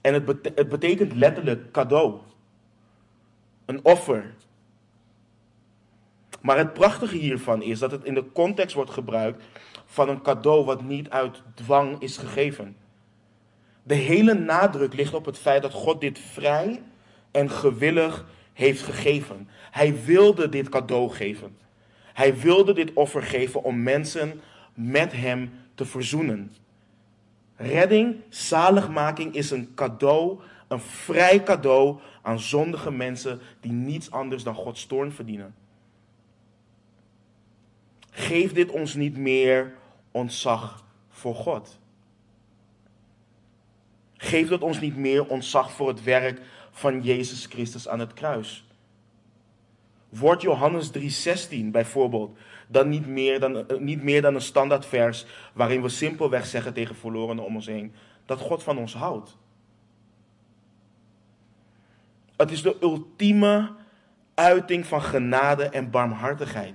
[0.00, 2.14] En het, het betekent letterlijk cadeau.
[3.64, 4.34] Een offer.
[6.40, 9.44] Maar het prachtige hiervan is dat het in de context wordt gebruikt
[9.84, 12.76] van een cadeau wat niet uit dwang is gegeven.
[13.88, 16.82] De hele nadruk ligt op het feit dat God dit vrij
[17.30, 19.48] en gewillig heeft gegeven.
[19.70, 21.56] Hij wilde dit cadeau geven.
[22.12, 24.40] Hij wilde dit offer geven om mensen
[24.74, 26.52] met hem te verzoenen.
[27.56, 34.54] Redding, zaligmaking is een cadeau, een vrij cadeau aan zondige mensen die niets anders dan
[34.54, 35.54] Gods toorn verdienen.
[38.10, 39.74] Geef dit ons niet meer
[40.10, 41.78] ontzag voor God.
[44.20, 48.66] Geef dat ons niet meer ontzag voor het werk van Jezus Christus aan het kruis.
[50.08, 55.82] Wordt Johannes 3:16 bijvoorbeeld dan niet meer dan, eh, niet meer dan een standaardvers waarin
[55.82, 57.92] we simpelweg zeggen tegen verlorenen om ons heen
[58.26, 59.36] dat God van ons houdt?
[62.36, 63.70] Het is de ultieme
[64.34, 66.74] uiting van genade en barmhartigheid.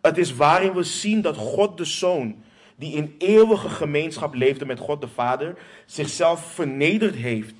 [0.00, 2.42] Het is waarin we zien dat God de Zoon,
[2.76, 5.56] die in eeuwige gemeenschap leefde met God de Vader,
[5.86, 7.54] zichzelf vernederd heeft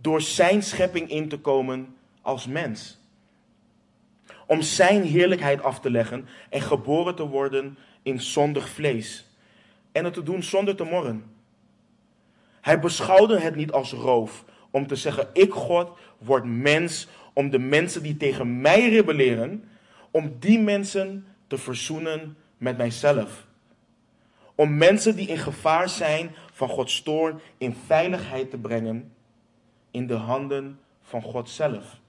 [0.00, 2.98] door zijn schepping in te komen als mens.
[4.46, 9.26] Om zijn heerlijkheid af te leggen en geboren te worden in zondig vlees.
[9.92, 11.24] En het te doen zonder te morren.
[12.60, 17.58] Hij beschouwde het niet als roof om te zeggen: Ik, God, word mens om de
[17.58, 19.68] mensen die tegen mij rebelleren,
[20.10, 23.46] om die mensen te verzoenen met mijzelf.
[24.58, 29.12] Om mensen die in gevaar zijn van Gods toorn in veiligheid te brengen
[29.90, 32.00] in de handen van God zelf.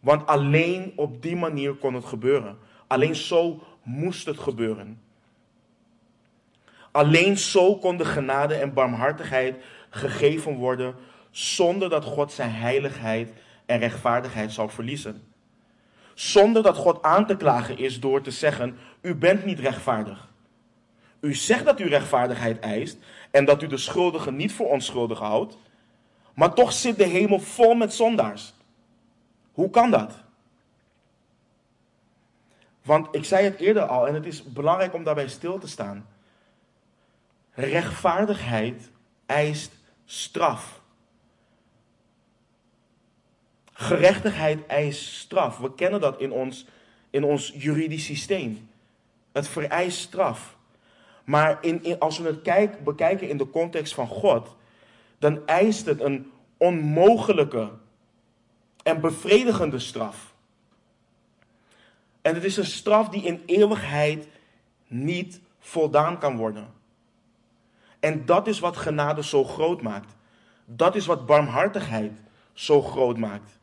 [0.00, 2.58] Want alleen op die manier kon het gebeuren.
[2.86, 5.00] Alleen zo moest het gebeuren.
[6.90, 10.94] Alleen zo kon de genade en barmhartigheid gegeven worden
[11.30, 13.32] zonder dat God zijn heiligheid
[13.66, 15.22] en rechtvaardigheid zou verliezen.
[16.16, 20.28] Zonder dat God aan te klagen is door te zeggen: U bent niet rechtvaardig.
[21.20, 22.98] U zegt dat u rechtvaardigheid eist
[23.30, 25.58] en dat u de schuldigen niet voor onschuldig houdt,
[26.34, 28.54] maar toch zit de hemel vol met zondaars.
[29.52, 30.12] Hoe kan dat?
[32.82, 36.06] Want ik zei het eerder al en het is belangrijk om daarbij stil te staan.
[37.50, 38.90] Rechtvaardigheid
[39.26, 39.72] eist
[40.04, 40.80] straf.
[43.78, 45.58] Gerechtigheid eist straf.
[45.58, 46.66] We kennen dat in ons,
[47.10, 48.68] in ons juridisch systeem.
[49.32, 50.56] Het vereist straf.
[51.24, 54.56] Maar in, als we het kijk, bekijken in de context van God,
[55.18, 57.70] dan eist het een onmogelijke
[58.82, 60.34] en bevredigende straf.
[62.22, 64.28] En het is een straf die in eeuwigheid
[64.86, 66.66] niet voldaan kan worden.
[68.00, 70.14] En dat is wat genade zo groot maakt.
[70.64, 72.12] Dat is wat barmhartigheid
[72.52, 73.55] zo groot maakt.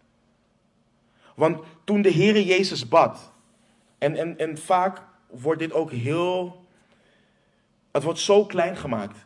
[1.35, 3.31] Want toen de Heere Jezus bad,
[3.97, 6.65] en, en, en vaak wordt dit ook heel,
[7.91, 9.25] het wordt zo klein gemaakt.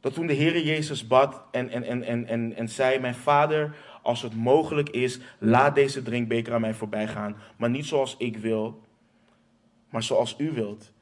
[0.00, 3.76] Dat toen de Heere Jezus bad en, en, en, en, en, en zei, mijn vader,
[4.02, 7.36] als het mogelijk is, laat deze drinkbeker aan mij voorbij gaan.
[7.56, 8.82] Maar niet zoals ik wil,
[9.90, 10.92] maar zoals u wilt.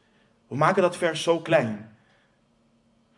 [0.49, 1.97] We maken dat vers zo klein.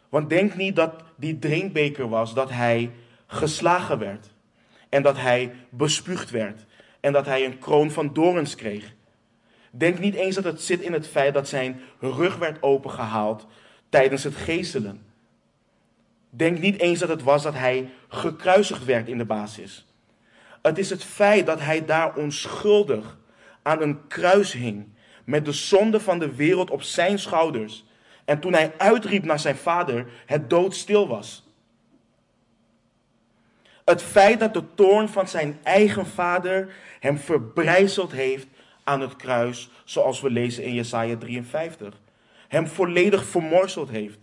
[0.08, 2.90] Want denk niet dat die drinkbeker was dat hij
[3.26, 4.30] geslagen werd.
[4.88, 6.65] En dat hij bespuugd werd.
[7.06, 8.92] En dat hij een kroon van dorens kreeg.
[9.70, 13.46] Denk niet eens dat het zit in het feit dat zijn rug werd opengehaald
[13.88, 15.06] tijdens het geestelen.
[16.30, 19.86] Denk niet eens dat het was dat hij gekruisigd werd in de basis.
[20.62, 23.18] Het is het feit dat hij daar onschuldig
[23.62, 24.88] aan een kruis hing
[25.24, 27.84] met de zonde van de wereld op zijn schouders.
[28.24, 31.45] En toen hij uitriep naar zijn vader, het doodstil was.
[33.86, 38.46] Het feit dat de toorn van zijn eigen vader hem verbrijzeld heeft
[38.84, 42.00] aan het kruis, zoals we lezen in Jesaja 53.
[42.48, 44.18] Hem volledig vermorseld heeft.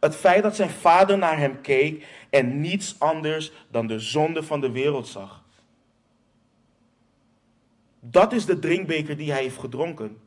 [0.00, 4.60] Het feit dat zijn vader naar hem keek en niets anders dan de zonde van
[4.60, 5.42] de wereld zag.
[8.00, 10.18] Dat is de drinkbeker die hij heeft gedronken.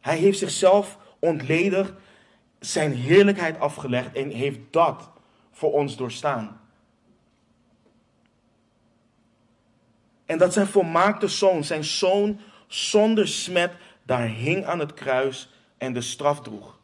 [0.00, 1.92] Hij heeft zichzelf ontledigd,
[2.58, 5.10] zijn heerlijkheid afgelegd en heeft dat
[5.50, 6.61] voor ons doorstaan.
[10.32, 15.92] En dat zijn volmaakte zoon, zijn zoon zonder smet, daar hing aan het kruis en
[15.92, 16.78] de straf droeg.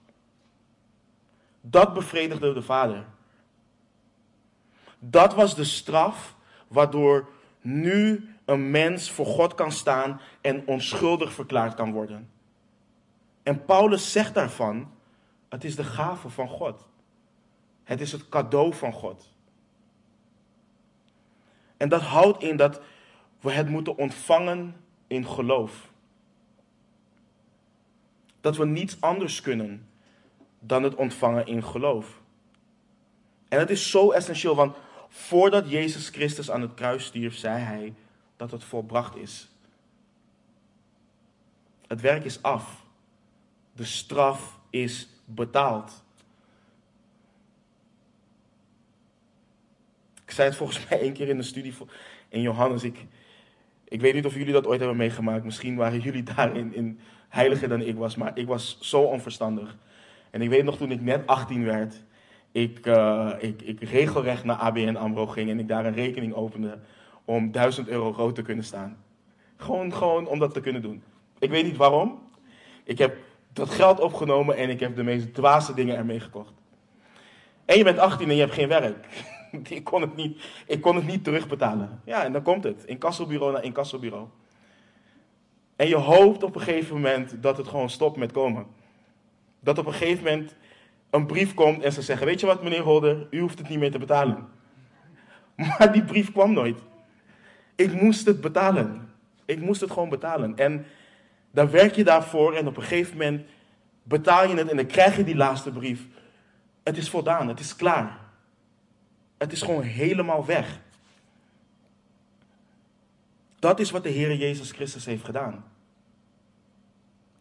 [1.60, 3.04] Dat bevredigde de Vader.
[4.98, 6.34] Dat was de straf
[6.66, 7.28] waardoor
[7.60, 12.30] nu een mens voor God kan staan en onschuldig verklaard kan worden.
[13.42, 14.90] En Paulus zegt daarvan,
[15.48, 16.86] het is de gave van God.
[17.84, 19.32] Het is het cadeau van God.
[21.76, 22.80] En dat houdt in dat
[23.40, 25.90] we het moeten ontvangen in geloof.
[28.40, 29.88] Dat we niets anders kunnen
[30.58, 32.20] dan het ontvangen in geloof.
[33.48, 34.76] En het is zo essentieel, want
[35.08, 37.94] voordat Jezus Christus aan het kruis stierf, zei hij
[38.36, 39.48] dat het volbracht is.
[41.86, 42.84] Het werk is af.
[43.72, 46.02] De straf is betaald.
[50.24, 51.74] Ik zei het volgens mij één keer in de studie
[52.28, 52.82] in Johannes.
[52.82, 53.06] Ik,
[53.88, 55.44] ik weet niet of jullie dat ooit hebben meegemaakt.
[55.44, 58.16] Misschien waren jullie daarin in heiliger dan ik was.
[58.16, 59.76] Maar ik was zo onverstandig.
[60.30, 62.04] En ik weet nog toen ik net 18 werd.
[62.52, 65.50] Ik, uh, ik, ik regelrecht naar ABN AMRO ging.
[65.50, 66.78] En ik daar een rekening opende.
[67.24, 68.96] Om 1000 euro rood te kunnen staan.
[69.56, 71.02] Gewoon, gewoon om dat te kunnen doen.
[71.38, 72.18] Ik weet niet waarom.
[72.84, 73.16] Ik heb
[73.52, 76.52] dat geld opgenomen en ik heb de meest dwaze dingen ermee gekocht.
[77.64, 79.06] En je bent 18 en je hebt geen werk.
[79.68, 82.00] ik, kon het niet, ik kon het niet terugbetalen.
[82.04, 82.84] Ja, en dan komt het.
[82.84, 84.26] Incassobureau naar incassobureau.
[85.76, 88.66] En je hoopt op een gegeven moment dat het gewoon stopt met komen.
[89.60, 90.54] Dat op een gegeven moment
[91.10, 93.78] een brief komt en ze zeggen: Weet je wat, meneer Holder, u hoeft het niet
[93.78, 94.48] meer te betalen.
[95.78, 96.78] Maar die brief kwam nooit.
[97.74, 99.10] Ik moest het betalen.
[99.44, 100.56] Ik moest het gewoon betalen.
[100.56, 100.86] En
[101.50, 103.46] dan werk je daarvoor en op een gegeven moment
[104.02, 106.06] betaal je het en dan krijg je die laatste brief.
[106.82, 108.27] Het is voldaan, het is klaar.
[109.38, 110.80] Het is gewoon helemaal weg.
[113.58, 115.64] Dat is wat de Heer Jezus Christus heeft gedaan.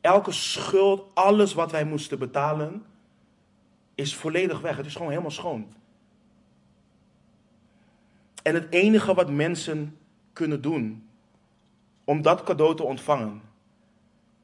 [0.01, 2.85] Elke schuld, alles wat wij moesten betalen,
[3.95, 4.77] is volledig weg.
[4.77, 5.73] Het is gewoon helemaal schoon.
[8.43, 9.97] En het enige wat mensen
[10.33, 11.09] kunnen doen
[12.03, 13.41] om dat cadeau te ontvangen,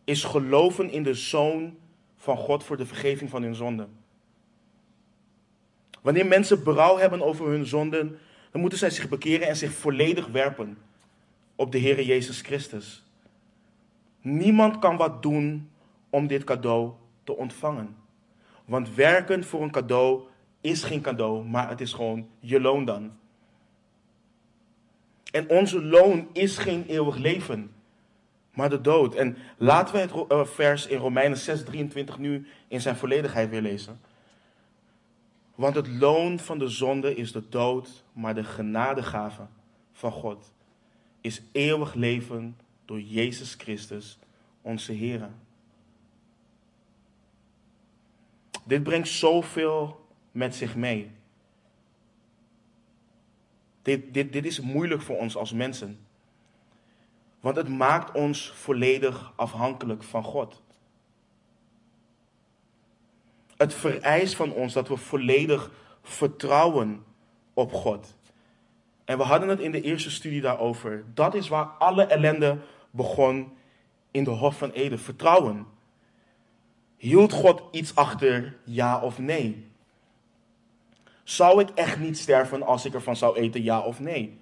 [0.03, 1.77] is geloven in de Zoon
[2.15, 4.02] van God voor de vergeving van hun zonden.
[6.03, 8.19] Wanneer mensen berouw hebben over hun zonden,
[8.51, 10.77] dan moeten zij zich bekeren en zich volledig werpen
[11.55, 13.03] op de Heer Jezus Christus.
[14.21, 15.69] Niemand kan wat doen
[16.09, 16.91] om dit cadeau
[17.23, 17.95] te ontvangen.
[18.65, 20.21] Want werken voor een cadeau
[20.61, 23.11] is geen cadeau, maar het is gewoon je loon dan.
[25.31, 27.71] En onze loon is geen eeuwig leven,
[28.53, 29.15] maar de dood.
[29.15, 33.99] En laten we het eh, vers in Romeinen 6:23 nu in zijn volledigheid weer lezen.
[35.55, 39.45] Want het loon van de zonde is de dood, maar de genadegave
[39.91, 40.53] van God
[41.21, 44.19] is eeuwig leven door Jezus Christus,
[44.61, 45.29] onze Heer.
[48.63, 51.11] Dit brengt zoveel met zich mee.
[53.81, 55.99] Dit, dit, dit is moeilijk voor ons als mensen.
[57.39, 60.62] Want het maakt ons volledig afhankelijk van God.
[63.57, 67.03] Het vereist van ons dat we volledig vertrouwen
[67.53, 68.15] op God.
[69.05, 71.03] En we hadden het in de eerste studie daarover.
[71.13, 72.57] Dat is waar alle ellende
[72.91, 73.53] begon
[74.11, 74.99] in de Hof van Eden.
[74.99, 75.67] Vertrouwen.
[76.97, 79.67] Hield God iets achter, ja of nee?
[81.23, 84.37] Zou ik echt niet sterven als ik ervan zou eten, ja of nee?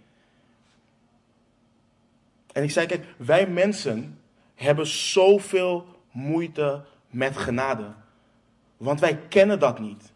[2.52, 4.20] En ik zei, kijk, wij mensen
[4.56, 7.94] hebben zoveel moeite met genade.
[8.82, 10.12] Want wij kennen dat niet.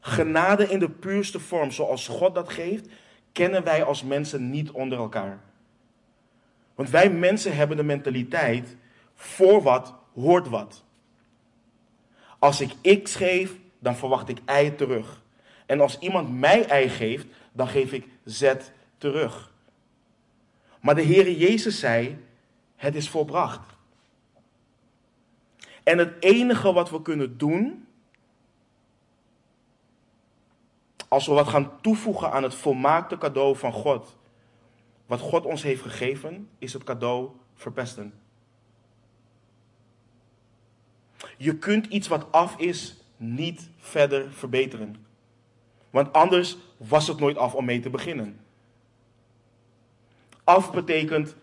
[0.00, 2.88] Genade in de puurste vorm, zoals God dat geeft,
[3.32, 5.40] kennen wij als mensen niet onder elkaar.
[6.74, 8.76] Want wij mensen hebben de mentaliteit
[9.14, 10.84] Voor wat hoort wat.
[12.38, 15.22] Als ik X geef, dan verwacht ik Y terug.
[15.66, 18.54] En als iemand mij Y geeft, dan geef ik Z
[18.98, 19.52] terug.
[20.80, 22.24] Maar de Heere Jezus zei,
[22.76, 23.71] het is volbracht.
[25.82, 27.86] En het enige wat we kunnen doen,
[31.08, 34.16] als we wat gaan toevoegen aan het volmaakte cadeau van God,
[35.06, 38.14] wat God ons heeft gegeven, is het cadeau verpesten.
[41.36, 45.06] Je kunt iets wat af is niet verder verbeteren.
[45.90, 48.40] Want anders was het nooit af om mee te beginnen.
[50.44, 51.36] Af betekent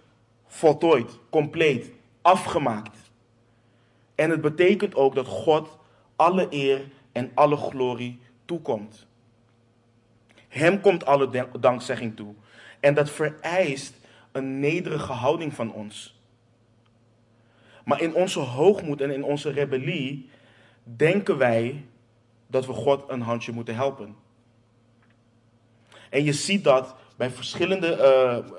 [0.48, 2.99] voltooid, compleet, afgemaakt.
[4.20, 5.78] En het betekent ook dat God
[6.16, 9.08] alle eer en alle glorie toekomt.
[10.48, 12.34] Hem komt alle dankzegging toe.
[12.80, 13.94] En dat vereist
[14.32, 16.20] een nederige houding van ons.
[17.86, 20.30] Maar in onze hoogmoed en in onze rebellie
[20.84, 21.86] denken wij
[22.48, 24.16] dat we God een handje moeten helpen.
[26.10, 27.98] En je ziet dat bij verschillende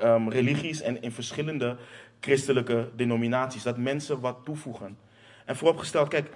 [0.02, 1.76] uh, um, religies en in verschillende
[2.20, 5.08] christelijke denominaties, dat mensen wat toevoegen.
[5.50, 6.30] En vooropgesteld, kijk,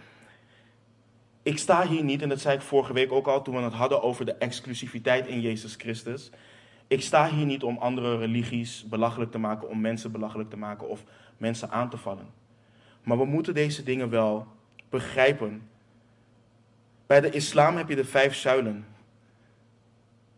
[1.42, 3.72] ik sta hier niet, en dat zei ik vorige week ook al toen we het
[3.72, 6.30] hadden over de exclusiviteit in Jezus Christus.
[6.86, 10.88] Ik sta hier niet om andere religies belachelijk te maken, om mensen belachelijk te maken
[10.88, 11.04] of
[11.36, 12.26] mensen aan te vallen.
[13.02, 14.46] Maar we moeten deze dingen wel
[14.88, 15.68] begrijpen.
[17.06, 18.86] Bij de islam heb je de vijf zuilen.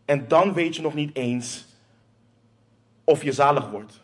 [0.04, 1.66] En dan weet je nog niet eens
[3.04, 4.00] of je zalig wordt.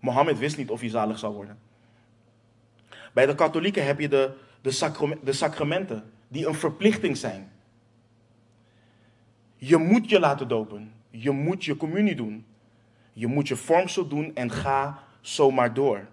[0.00, 1.68] Mohammed wist niet of hij zalig zou worden.
[3.12, 4.32] Bij de katholieken heb je de,
[5.22, 7.52] de, sacramenten, die een verplichting zijn.
[9.56, 10.92] Je moet je laten dopen.
[11.10, 12.46] Je moet je communie doen.
[13.12, 16.06] Je moet je vormsel doen en ga zomaar door.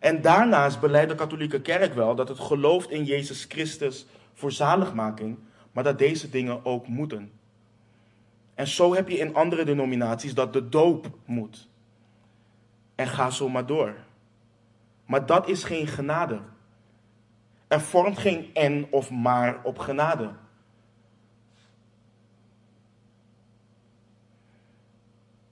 [0.00, 5.38] En daarnaast beleidt de katholieke kerk wel dat het gelooft in Jezus Christus voor zaligmaking,
[5.72, 7.32] maar dat deze dingen ook moeten.
[8.54, 11.68] En zo heb je in andere denominaties dat de doop moet.
[12.94, 13.94] En ga zo maar door.
[15.06, 16.40] Maar dat is geen genade.
[17.68, 20.32] Er vormt geen en of maar op genade.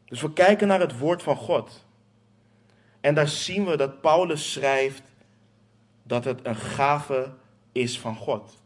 [0.04, 1.86] Dus we kijken naar het woord van God.
[3.00, 5.02] En daar zien we dat Paulus schrijft
[6.02, 7.32] dat het een gave
[7.72, 8.62] is van God.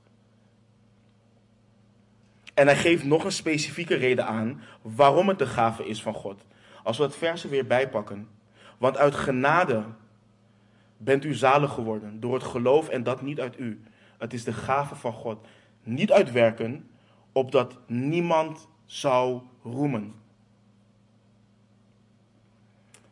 [2.55, 6.43] En hij geeft nog een specifieke reden aan waarom het de gave is van God.
[6.83, 8.29] Als we het verse weer bijpakken.
[8.79, 9.85] Want uit genade
[10.97, 13.83] bent u zalig geworden door het geloof en dat niet uit u.
[14.19, 15.47] Het is de gave van God.
[15.83, 16.91] Niet uit werken,
[17.33, 20.15] opdat niemand zou roemen.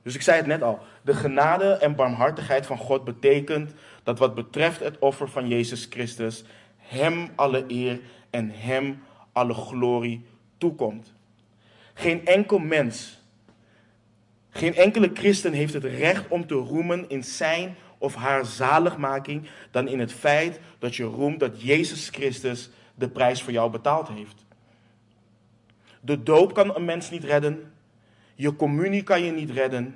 [0.03, 0.78] Dus ik zei het net al.
[1.03, 6.45] De genade en barmhartigheid van God betekent dat wat betreft het offer van Jezus Christus,
[6.76, 10.26] Hem alle eer en Hem alle glorie
[10.59, 11.14] toekomt.
[11.95, 13.22] Geen enkel mens,
[14.55, 19.88] geen enkele christen heeft het recht om te roemen in zijn of haar zaligmaking dan
[19.88, 24.44] in het feit dat je roemt dat Jezus Christus de prijs voor jou betaald heeft.
[26.00, 27.72] De doop kan een mens niet redden.
[28.34, 29.94] Je communie kan je niet redden.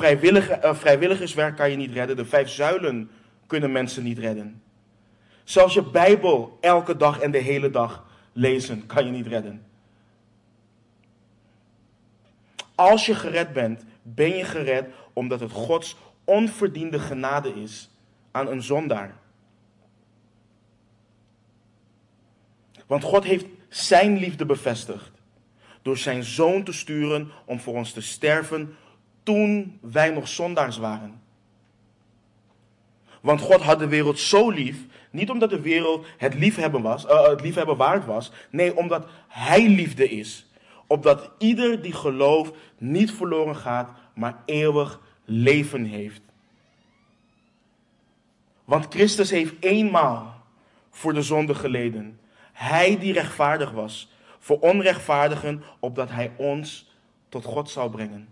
[0.00, 2.16] Uh, vrijwilligerswerk kan je niet redden.
[2.16, 3.10] De vijf zuilen
[3.46, 4.62] kunnen mensen niet redden.
[5.44, 9.69] Zelfs je Bijbel elke dag en de hele dag lezen kan je niet redden.
[12.80, 17.90] Als je gered bent, ben je gered omdat het Gods onverdiende genade is
[18.30, 19.16] aan een zondaar.
[22.86, 25.10] Want God heeft zijn liefde bevestigd
[25.82, 28.76] door zijn zoon te sturen om voor ons te sterven
[29.22, 31.22] toen wij nog zondaars waren.
[33.20, 34.76] Want God had de wereld zo lief,
[35.10, 39.68] niet omdat de wereld het liefhebben, was, uh, het liefhebben waard was, nee, omdat Hij
[39.68, 40.49] liefde is.
[40.90, 46.22] Opdat ieder die gelooft niet verloren gaat, maar eeuwig leven heeft.
[48.64, 50.42] Want Christus heeft eenmaal
[50.90, 52.20] voor de zonde geleden.
[52.52, 56.90] Hij die rechtvaardig was, voor onrechtvaardigen, opdat Hij ons
[57.28, 58.28] tot God zou brengen.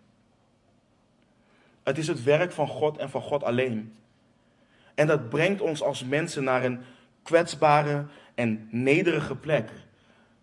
[1.82, 3.94] Het is het werk van God en van God alleen.
[4.94, 6.80] En dat brengt ons als mensen naar een
[7.22, 9.70] kwetsbare en nederige plek.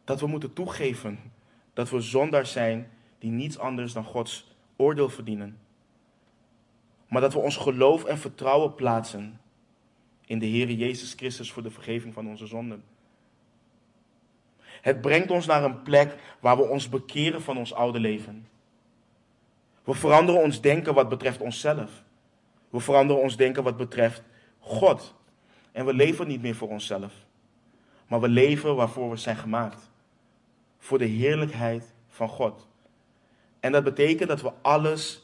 [0.03, 1.33] Dat we moeten toegeven
[1.75, 5.57] dat we zondaars zijn die niets anders dan Gods oordeel verdienen.
[7.07, 9.39] Maar dat we ons geloof en vertrouwen plaatsen
[10.25, 12.83] in de Heer Jezus Christus voor de vergeving van onze zonden.
[14.81, 18.47] Het brengt ons naar een plek waar we ons bekeren van ons oude leven.
[19.83, 22.03] We veranderen ons denken wat betreft onszelf.
[22.69, 24.23] We veranderen ons denken wat betreft
[24.59, 25.15] God.
[25.71, 27.13] En we leven niet meer voor onszelf.
[28.07, 29.89] Maar we leven waarvoor we zijn gemaakt.
[30.85, 32.67] Voor de heerlijkheid van God.
[33.59, 35.21] En dat betekent dat we alles,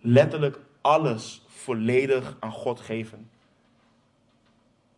[0.00, 3.30] letterlijk alles, volledig aan God geven.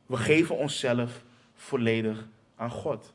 [0.06, 1.22] We geven onszelf
[1.54, 2.26] volledig
[2.56, 3.12] aan God.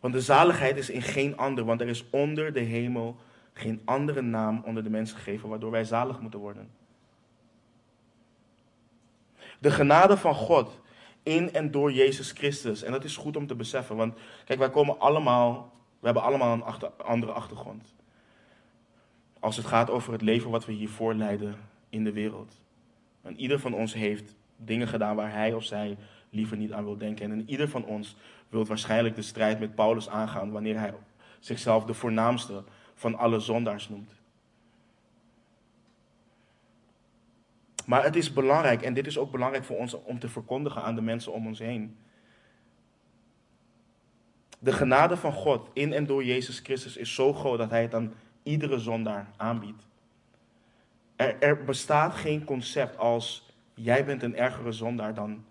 [0.00, 3.16] Want de zaligheid is in geen ander, want er is onder de hemel
[3.52, 6.70] geen andere naam onder de mensen gegeven waardoor wij zalig moeten worden.
[9.58, 10.80] De genade van God
[11.22, 12.82] in en door Jezus Christus.
[12.82, 16.52] En dat is goed om te beseffen, want kijk, wij komen allemaal, we hebben allemaal
[16.52, 17.94] een achter, andere achtergrond.
[19.40, 21.56] Als het gaat over het leven wat we hiervoor leiden
[21.88, 22.60] in de wereld.
[23.22, 25.96] En ieder van ons heeft dingen gedaan waar hij of zij
[26.30, 27.30] liever niet aan wil denken.
[27.30, 28.16] En ieder van ons
[28.48, 30.94] wil waarschijnlijk de strijd met Paulus aangaan wanneer hij
[31.40, 32.62] zichzelf de voornaamste
[32.94, 34.17] van alle zondaars noemt.
[37.88, 40.94] Maar het is belangrijk, en dit is ook belangrijk voor ons om te verkondigen aan
[40.94, 41.96] de mensen om ons heen.
[44.58, 47.94] De genade van God in en door Jezus Christus is zo groot dat Hij het
[47.94, 48.12] aan
[48.42, 49.86] iedere zondaar aanbiedt.
[51.16, 55.44] Er, bestaat geen concept als jij bent een ergere zondaar dan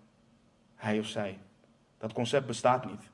[0.74, 1.38] hij of zij.
[1.98, 3.10] Dat concept bestaat niet.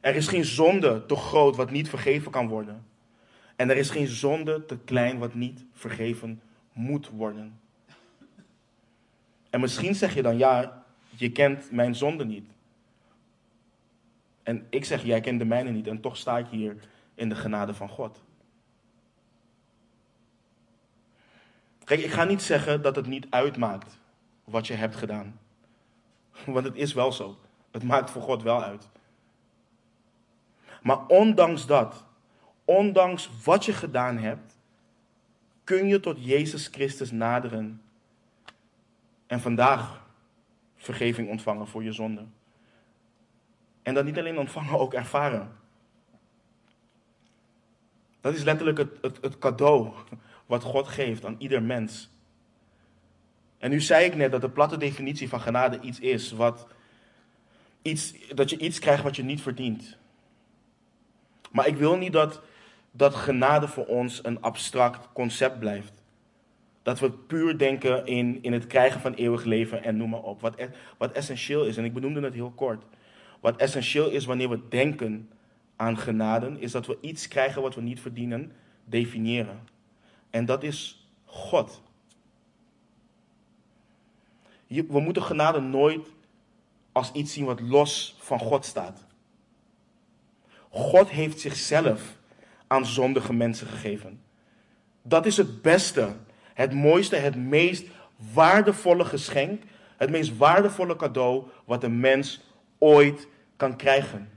[0.00, 2.86] Er is geen zonde te groot wat niet vergeven kan worden.
[3.56, 6.40] En er is geen zonde te klein wat niet vergeven
[6.80, 7.60] moet worden.
[9.50, 10.84] En misschien zeg je dan, ja,
[11.16, 12.50] je kent mijn zonde niet.
[14.42, 15.86] En ik zeg, jij kent de mijne niet.
[15.86, 16.76] En toch sta ik hier
[17.14, 18.22] in de genade van God.
[21.84, 23.98] Kijk, ik ga niet zeggen dat het niet uitmaakt
[24.44, 25.40] wat je hebt gedaan.
[26.46, 27.38] Want het is wel zo.
[27.70, 28.88] Het maakt voor God wel uit.
[30.82, 32.04] Maar ondanks dat,
[32.64, 34.49] ondanks wat je gedaan hebt,
[35.70, 37.82] kun je tot Jezus Christus naderen
[39.26, 40.06] en vandaag
[40.76, 42.26] vergeving ontvangen voor je zonde.
[43.82, 45.52] En dat niet alleen ontvangen, ook ervaren.
[48.20, 49.92] Dat is letterlijk het, het, het cadeau
[50.46, 52.10] wat God geeft aan ieder mens.
[53.58, 56.66] En nu zei ik net dat de platte definitie van genade iets is wat
[57.82, 59.96] iets, dat je iets krijgt wat je niet verdient.
[61.50, 62.42] Maar ik wil niet dat,
[62.90, 65.92] dat genade voor ons een abstract concept blijft.
[66.82, 70.40] Dat we puur denken in, in het krijgen van eeuwig leven en noem maar op.
[70.40, 70.56] Wat,
[70.98, 72.84] wat essentieel is, en ik benoemde het heel kort.
[73.40, 75.30] Wat essentieel is wanneer we denken
[75.76, 78.52] aan genade, is dat we iets krijgen wat we niet verdienen,
[78.84, 79.60] definiëren.
[80.30, 81.82] En dat is God.
[84.66, 86.08] We moeten genade nooit
[86.92, 89.04] als iets zien wat los van God staat.
[90.68, 92.18] God heeft zichzelf
[92.70, 94.20] aan zondige mensen gegeven.
[95.02, 96.16] Dat is het beste,
[96.54, 97.84] het mooiste, het meest
[98.32, 99.62] waardevolle geschenk,
[99.96, 102.40] het meest waardevolle cadeau wat een mens
[102.78, 104.30] ooit kan krijgen.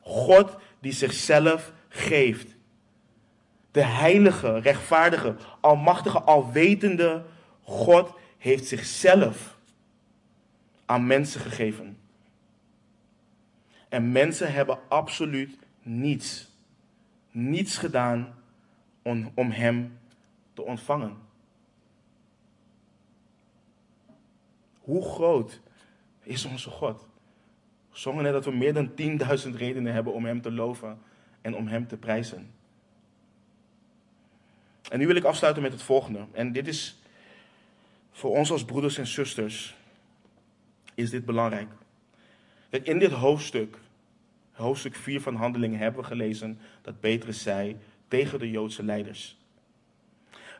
[0.00, 2.54] God die zichzelf geeft.
[3.70, 7.24] De heilige, rechtvaardige, almachtige, alwetende
[7.62, 9.56] God heeft zichzelf
[10.86, 11.98] aan mensen gegeven.
[13.88, 16.48] En mensen hebben absoluut niets,
[17.36, 18.34] niets gedaan
[19.02, 19.98] om, om Hem
[20.52, 21.16] te ontvangen.
[24.78, 25.60] Hoe groot
[26.22, 27.06] is onze God?
[27.90, 30.98] We zongen net dat we meer dan 10.000 redenen hebben om Hem te loven
[31.40, 32.50] en om Hem te prijzen.
[34.90, 36.26] En nu wil ik afsluiten met het volgende.
[36.32, 37.00] En dit is
[38.10, 39.76] voor ons als broeders en zusters
[40.94, 41.68] is dit belangrijk.
[42.70, 43.78] In dit hoofdstuk
[44.56, 47.76] hoofdstuk 4 van Handelingen hebben we gelezen dat Petrus zei
[48.08, 49.36] tegen de Joodse leiders.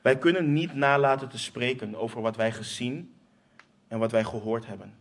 [0.03, 3.15] Wij kunnen niet nalaten te spreken over wat wij gezien
[3.89, 4.95] en wat wij gehoord hebben.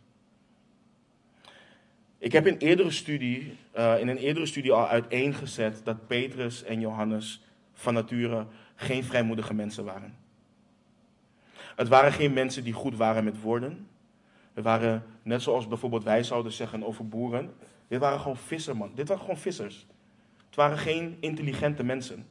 [2.18, 6.80] Ik heb in, eerdere studie, uh, in een eerdere studie al uiteengezet dat Petrus en
[6.80, 7.44] Johannes
[7.74, 10.16] van nature geen vrijmoedige mensen waren.
[11.76, 13.88] Het waren geen mensen die goed waren met woorden.
[14.54, 17.54] Het waren, net zoals bijvoorbeeld wij zouden zeggen over boeren,
[17.88, 18.92] dit waren gewoon visserman.
[18.96, 19.88] Dit waren gewoon vissers.
[20.46, 22.28] Het waren geen intelligente mensen.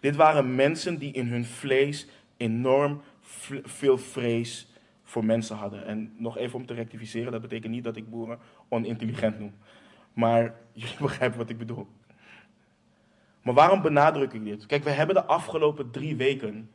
[0.00, 3.02] Dit waren mensen die in hun vlees enorm
[3.64, 4.72] veel vrees
[5.02, 5.86] voor mensen hadden.
[5.86, 8.38] En nog even om te rectificeren, dat betekent niet dat ik boeren
[8.68, 9.54] onintelligent noem.
[10.12, 11.86] Maar jullie begrijpen wat ik bedoel.
[13.42, 14.66] Maar waarom benadruk ik dit?
[14.66, 16.70] Kijk, we hebben de afgelopen drie weken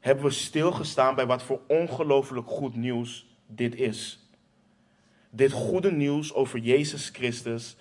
[0.00, 4.29] hebben we stilgestaan bij wat voor ongelooflijk goed nieuws dit is
[5.30, 7.76] dit goede nieuws over Jezus Christus,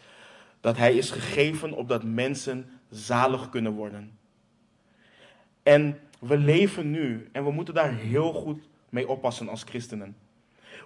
[0.62, 4.18] dat Hij is gegeven opdat mensen zalig kunnen worden.
[5.64, 10.16] En we leven nu, en we moeten daar heel goed mee oppassen als christenen.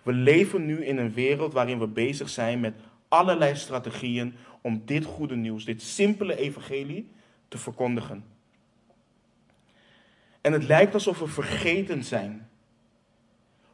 [0.03, 2.73] We leven nu in een wereld waarin we bezig zijn met
[3.07, 7.07] allerlei strategieën om dit goede nieuws, dit simpele evangelie,
[7.47, 8.25] te verkondigen.
[10.41, 12.49] En het lijkt alsof we vergeten zijn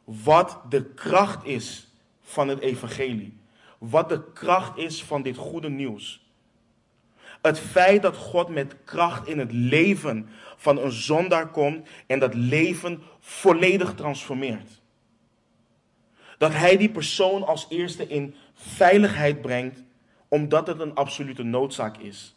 [0.04, 1.89] wat de kracht is
[2.30, 3.36] van het evangelie.
[3.78, 6.28] Wat de kracht is van dit goede nieuws.
[7.42, 12.34] Het feit dat God met kracht in het leven van een zondaar komt en dat
[12.34, 14.80] leven volledig transformeert.
[16.38, 19.82] Dat hij die persoon als eerste in veiligheid brengt,
[20.28, 22.34] omdat het een absolute noodzaak is.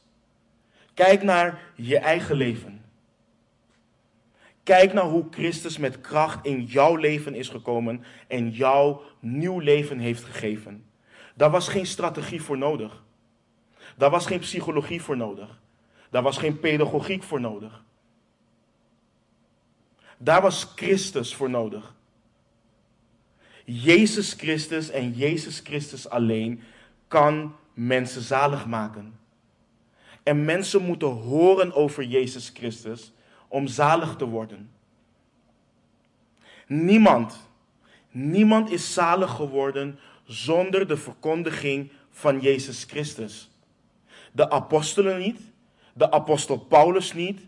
[0.94, 2.83] Kijk naar je eigen leven.
[4.64, 10.00] Kijk naar hoe Christus met kracht in jouw leven is gekomen en jou nieuw leven
[10.00, 10.86] heeft gegeven.
[11.36, 13.04] Daar was geen strategie voor nodig.
[13.98, 15.62] Daar was geen psychologie voor nodig.
[16.10, 17.84] Daar was geen pedagogiek voor nodig.
[20.18, 21.96] Daar was Christus voor nodig.
[23.66, 26.64] Jezus Christus en Jezus Christus alleen
[27.08, 29.20] kan mensen zalig maken.
[30.24, 33.14] En mensen moeten horen over Jezus Christus
[33.54, 34.70] om zalig te worden.
[36.68, 37.50] Niemand,
[38.12, 43.50] niemand is zalig geworden zonder de verkondiging van Jezus Christus.
[44.32, 45.40] De apostelen niet,
[45.94, 47.40] de apostel Paulus niet,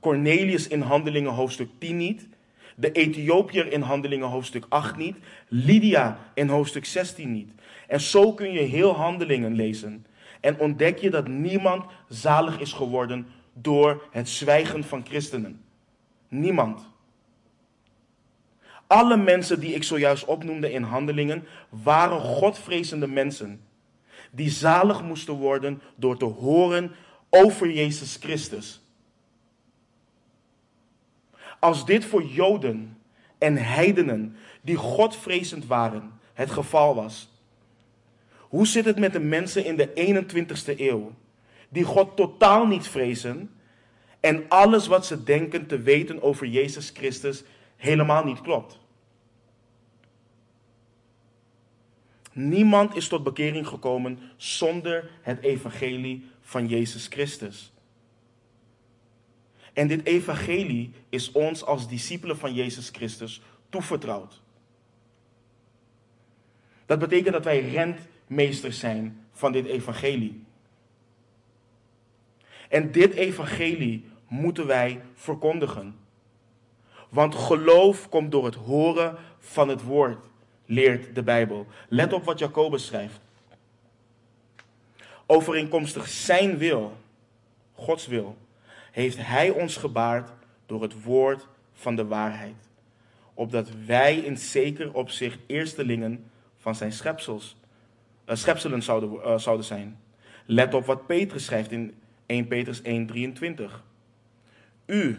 [0.00, 2.28] Cornelius in Handelingen hoofdstuk 10 niet,
[2.76, 5.16] de Ethiopiër in Handelingen hoofdstuk 8 niet,
[5.48, 7.50] Lydia in hoofdstuk 16 niet.
[7.88, 10.06] En zo kun je heel Handelingen lezen
[10.40, 15.64] en ontdek je dat niemand zalig is geworden door het zwijgen van christenen.
[16.28, 16.88] Niemand.
[18.86, 23.60] Alle mensen die ik zojuist opnoemde in handelingen waren godvrezende mensen.
[24.30, 26.92] Die zalig moesten worden door te horen
[27.30, 28.82] over Jezus Christus.
[31.60, 32.98] Als dit voor Joden
[33.38, 37.28] en heidenen die godvrezend waren het geval was,
[38.38, 41.12] hoe zit het met de mensen in de 21ste eeuw
[41.74, 43.50] die God totaal niet vrezen
[44.20, 47.42] en alles wat ze denken te weten over Jezus Christus
[47.76, 48.78] helemaal niet klopt?
[52.32, 57.72] Niemand is tot bekering gekomen zonder het evangelie van Jezus Christus.
[59.72, 64.42] En dit evangelie is ons als discipelen van Jezus Christus toevertrouwd.
[66.86, 70.44] Dat betekent dat wij rentmeesters zijn van dit evangelie.
[72.74, 75.96] En dit evangelie moeten wij verkondigen.
[77.08, 80.26] Want geloof komt door het horen van het woord,
[80.66, 81.66] leert de Bijbel.
[81.88, 83.20] Let op wat Jacobus schrijft.
[85.26, 86.96] Overeenkomstig zijn wil,
[87.72, 88.36] Gods wil,
[88.92, 90.30] heeft Hij ons gebaard
[90.66, 92.56] door het woord van de waarheid.
[93.34, 97.56] Opdat wij in zeker opzicht eerstelingen van zijn schepsels,
[98.28, 99.98] uh, schepselen zouden, uh, zouden zijn.
[100.46, 101.94] Let op wat Petrus schrijft in
[102.26, 103.82] 1 Petrus 1:23.
[104.86, 105.18] U,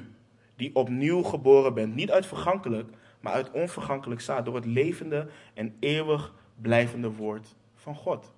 [0.55, 2.89] die opnieuw geboren bent, niet uit vergankelijk,
[3.19, 8.33] maar uit onvergankelijk zaad, door het levende en eeuwig blijvende woord van God.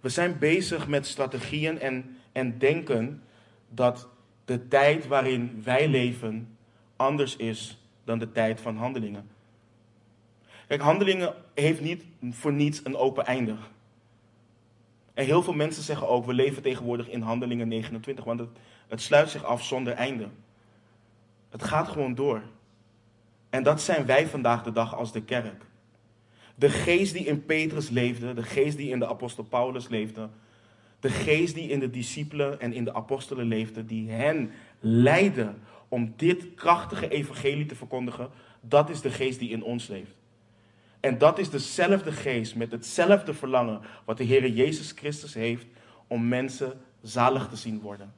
[0.00, 3.22] We zijn bezig met strategieën en, en denken
[3.68, 4.08] dat
[4.44, 6.56] de tijd waarin wij leven
[6.96, 9.30] anders is dan de tijd van handelingen.
[10.68, 13.56] Kijk, handelingen heeft niet voor niets een open einde.
[15.16, 18.48] En heel veel mensen zeggen ook, we leven tegenwoordig in handelingen 29, want het,
[18.88, 20.28] het sluit zich af zonder einde.
[21.50, 22.42] Het gaat gewoon door.
[23.50, 25.64] En dat zijn wij vandaag de dag als de kerk.
[26.54, 30.28] De geest die in Petrus leefde, de geest die in de apostel Paulus leefde,
[31.00, 34.50] de geest die in de discipelen en in de apostelen leefde, die hen
[34.80, 35.54] leidde
[35.88, 40.14] om dit krachtige evangelie te verkondigen, dat is de geest die in ons leeft.
[41.06, 45.66] En dat is dezelfde geest met hetzelfde verlangen wat de Heer Jezus Christus heeft
[46.06, 48.14] om mensen zalig te zien worden.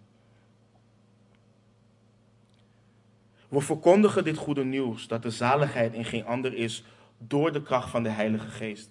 [3.48, 6.84] We verkondigen dit goede nieuws dat de zaligheid in geen ander is
[7.18, 8.90] door de kracht van de Heilige Geest.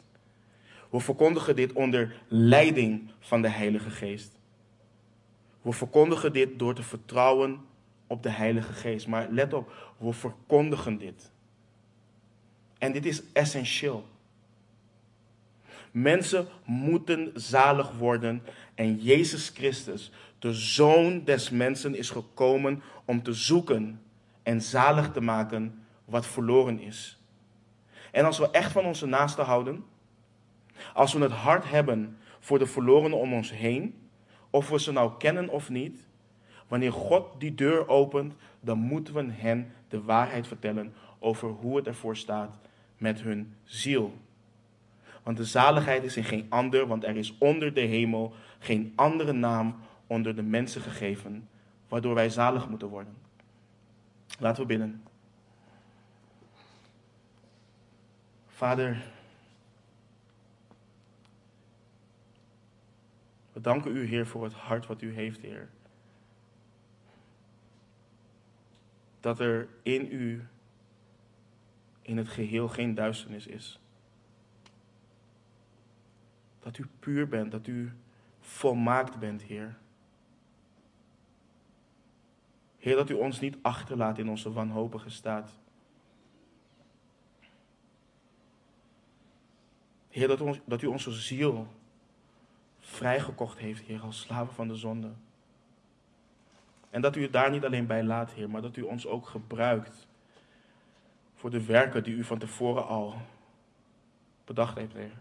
[0.89, 4.37] We verkondigen dit onder leiding van de Heilige Geest.
[5.61, 7.65] We verkondigen dit door te vertrouwen
[8.07, 9.07] op de Heilige Geest.
[9.07, 11.31] Maar let op, we verkondigen dit.
[12.77, 14.07] En dit is essentieel.
[15.91, 18.43] Mensen moeten zalig worden
[18.75, 24.01] en Jezus Christus, de Zoon des mensen, is gekomen om te zoeken
[24.43, 27.19] en zalig te maken wat verloren is.
[28.11, 29.83] En als we echt van onze naasten houden,
[30.93, 34.01] als we het hart hebben voor de verlorenen om ons heen,
[34.49, 36.03] Of we ze nou kennen of niet,
[36.67, 41.87] wanneer God die deur opent, dan moeten we hen de waarheid vertellen over hoe het
[41.87, 42.57] ervoor staat
[42.97, 44.17] met hun ziel.
[45.23, 49.33] Want de zaligheid is in geen ander, want er is onder de hemel geen andere
[49.33, 49.75] naam
[50.07, 51.49] onder de mensen gegeven,
[51.87, 53.15] waardoor wij zalig moeten worden.
[54.39, 55.03] Laten we bidden.
[58.47, 59.03] Vader,
[63.53, 65.69] we danken u, Heer, voor het hart wat u heeft, Heer.
[69.19, 70.47] Dat er in u,
[72.07, 73.79] in het geheel, geen duisternis is.
[76.59, 77.93] Dat u puur bent, dat u
[78.39, 79.77] volmaakt bent, Heer.
[82.77, 85.51] Heer, dat u ons niet achterlaat in onze wanhopige staat.
[90.09, 91.67] Heer, dat, ons, dat u onze ziel
[92.79, 95.11] vrijgekocht heeft, Heer, als slaven van de zonde.
[96.89, 99.27] En dat u het daar niet alleen bij laat, Heer, maar dat u ons ook
[99.27, 100.06] gebruikt
[101.37, 103.15] voor de werken die u van tevoren al
[104.45, 105.11] bedacht heeft, Heer.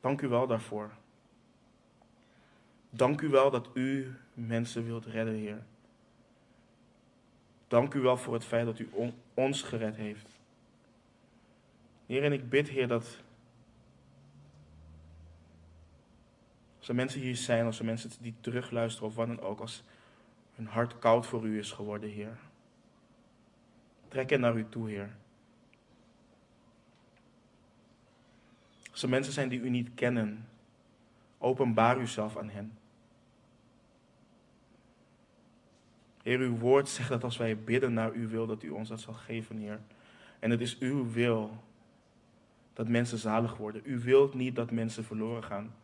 [0.00, 0.90] Dank u wel daarvoor.
[2.90, 5.62] Dank u wel dat u mensen wilt redden, Heer.
[7.68, 8.88] Dank u wel voor het feit dat u
[9.34, 10.38] ons gered heeft.
[12.06, 13.22] Heer, en ik bid, Heer, dat
[16.78, 19.82] als er mensen hier zijn, als er mensen die terugluisteren of wat dan ook, als
[20.60, 22.38] hun hart koud voor u is geworden, Heer.
[24.08, 25.10] Trek hen naar u toe, Heer.
[28.90, 30.48] Als er mensen zijn die u niet kennen,
[31.38, 32.78] openbaar uzelf aan hen.
[36.22, 39.00] Heer, uw woord zegt dat als wij bidden naar uw wil, dat u ons dat
[39.00, 39.80] zal geven, Heer.
[40.38, 41.62] En het is uw wil
[42.72, 43.82] dat mensen zalig worden.
[43.84, 45.74] U wilt niet dat mensen verloren gaan.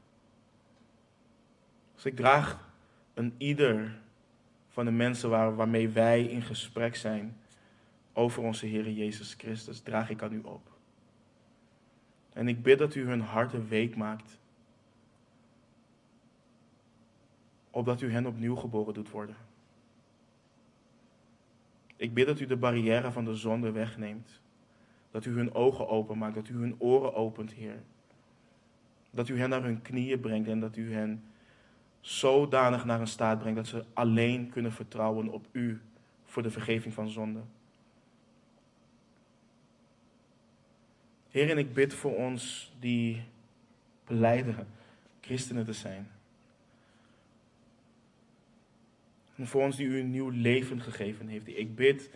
[1.94, 2.70] Dus ik draag
[3.14, 4.04] een ieder
[4.76, 7.36] van de mensen waar, waarmee wij in gesprek zijn
[8.12, 10.70] over onze Heer Jezus Christus, draag ik aan u op.
[12.32, 14.38] En ik bid dat u hun harten week maakt.
[17.70, 19.36] Opdat u hen opnieuw geboren doet worden.
[21.96, 24.40] Ik bid dat u de barrière van de zonde wegneemt.
[25.10, 27.82] Dat u hun ogen openmaakt, dat u hun oren opent, Heer.
[29.10, 31.22] Dat u hen naar hun knieën brengt en dat u hen
[32.06, 35.80] zodanig naar een staat brengt dat ze alleen kunnen vertrouwen op u
[36.24, 37.40] voor de vergeving van zonde.
[41.30, 43.22] Heer, en ik bid voor ons die
[44.04, 44.66] beleiden
[45.20, 46.10] christenen te zijn.
[49.36, 51.48] En voor ons die u een nieuw leven gegeven heeft.
[51.48, 52.10] Ik bid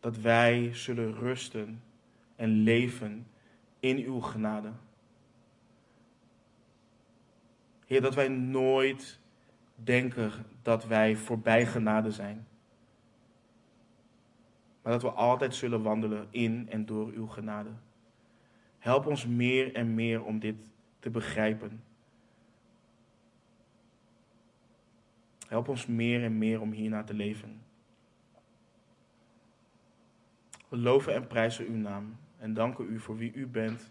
[0.00, 1.82] dat wij zullen rusten
[2.36, 3.26] en leven
[3.80, 4.70] in uw genade.
[7.90, 9.20] Heer, dat wij nooit
[9.74, 10.32] denken
[10.62, 12.46] dat wij voorbij genade zijn.
[14.82, 17.70] Maar dat we altijd zullen wandelen in en door uw genade.
[18.78, 20.56] Help ons meer en meer om dit
[20.98, 21.82] te begrijpen.
[25.48, 27.62] Help ons meer en meer om hierna te leven.
[30.68, 33.90] We loven en prijzen uw naam en danken u voor wie u bent,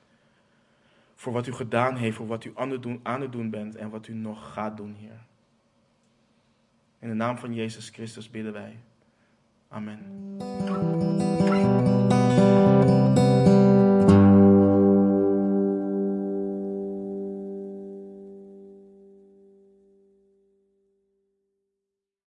[1.20, 2.52] voor wat u gedaan heeft, voor wat u
[3.04, 5.20] aan het doen, bent en wat u nog gaat doen, Heer.
[7.00, 8.80] In de naam van Jezus Christus bidden wij.
[9.68, 11.38] Amen.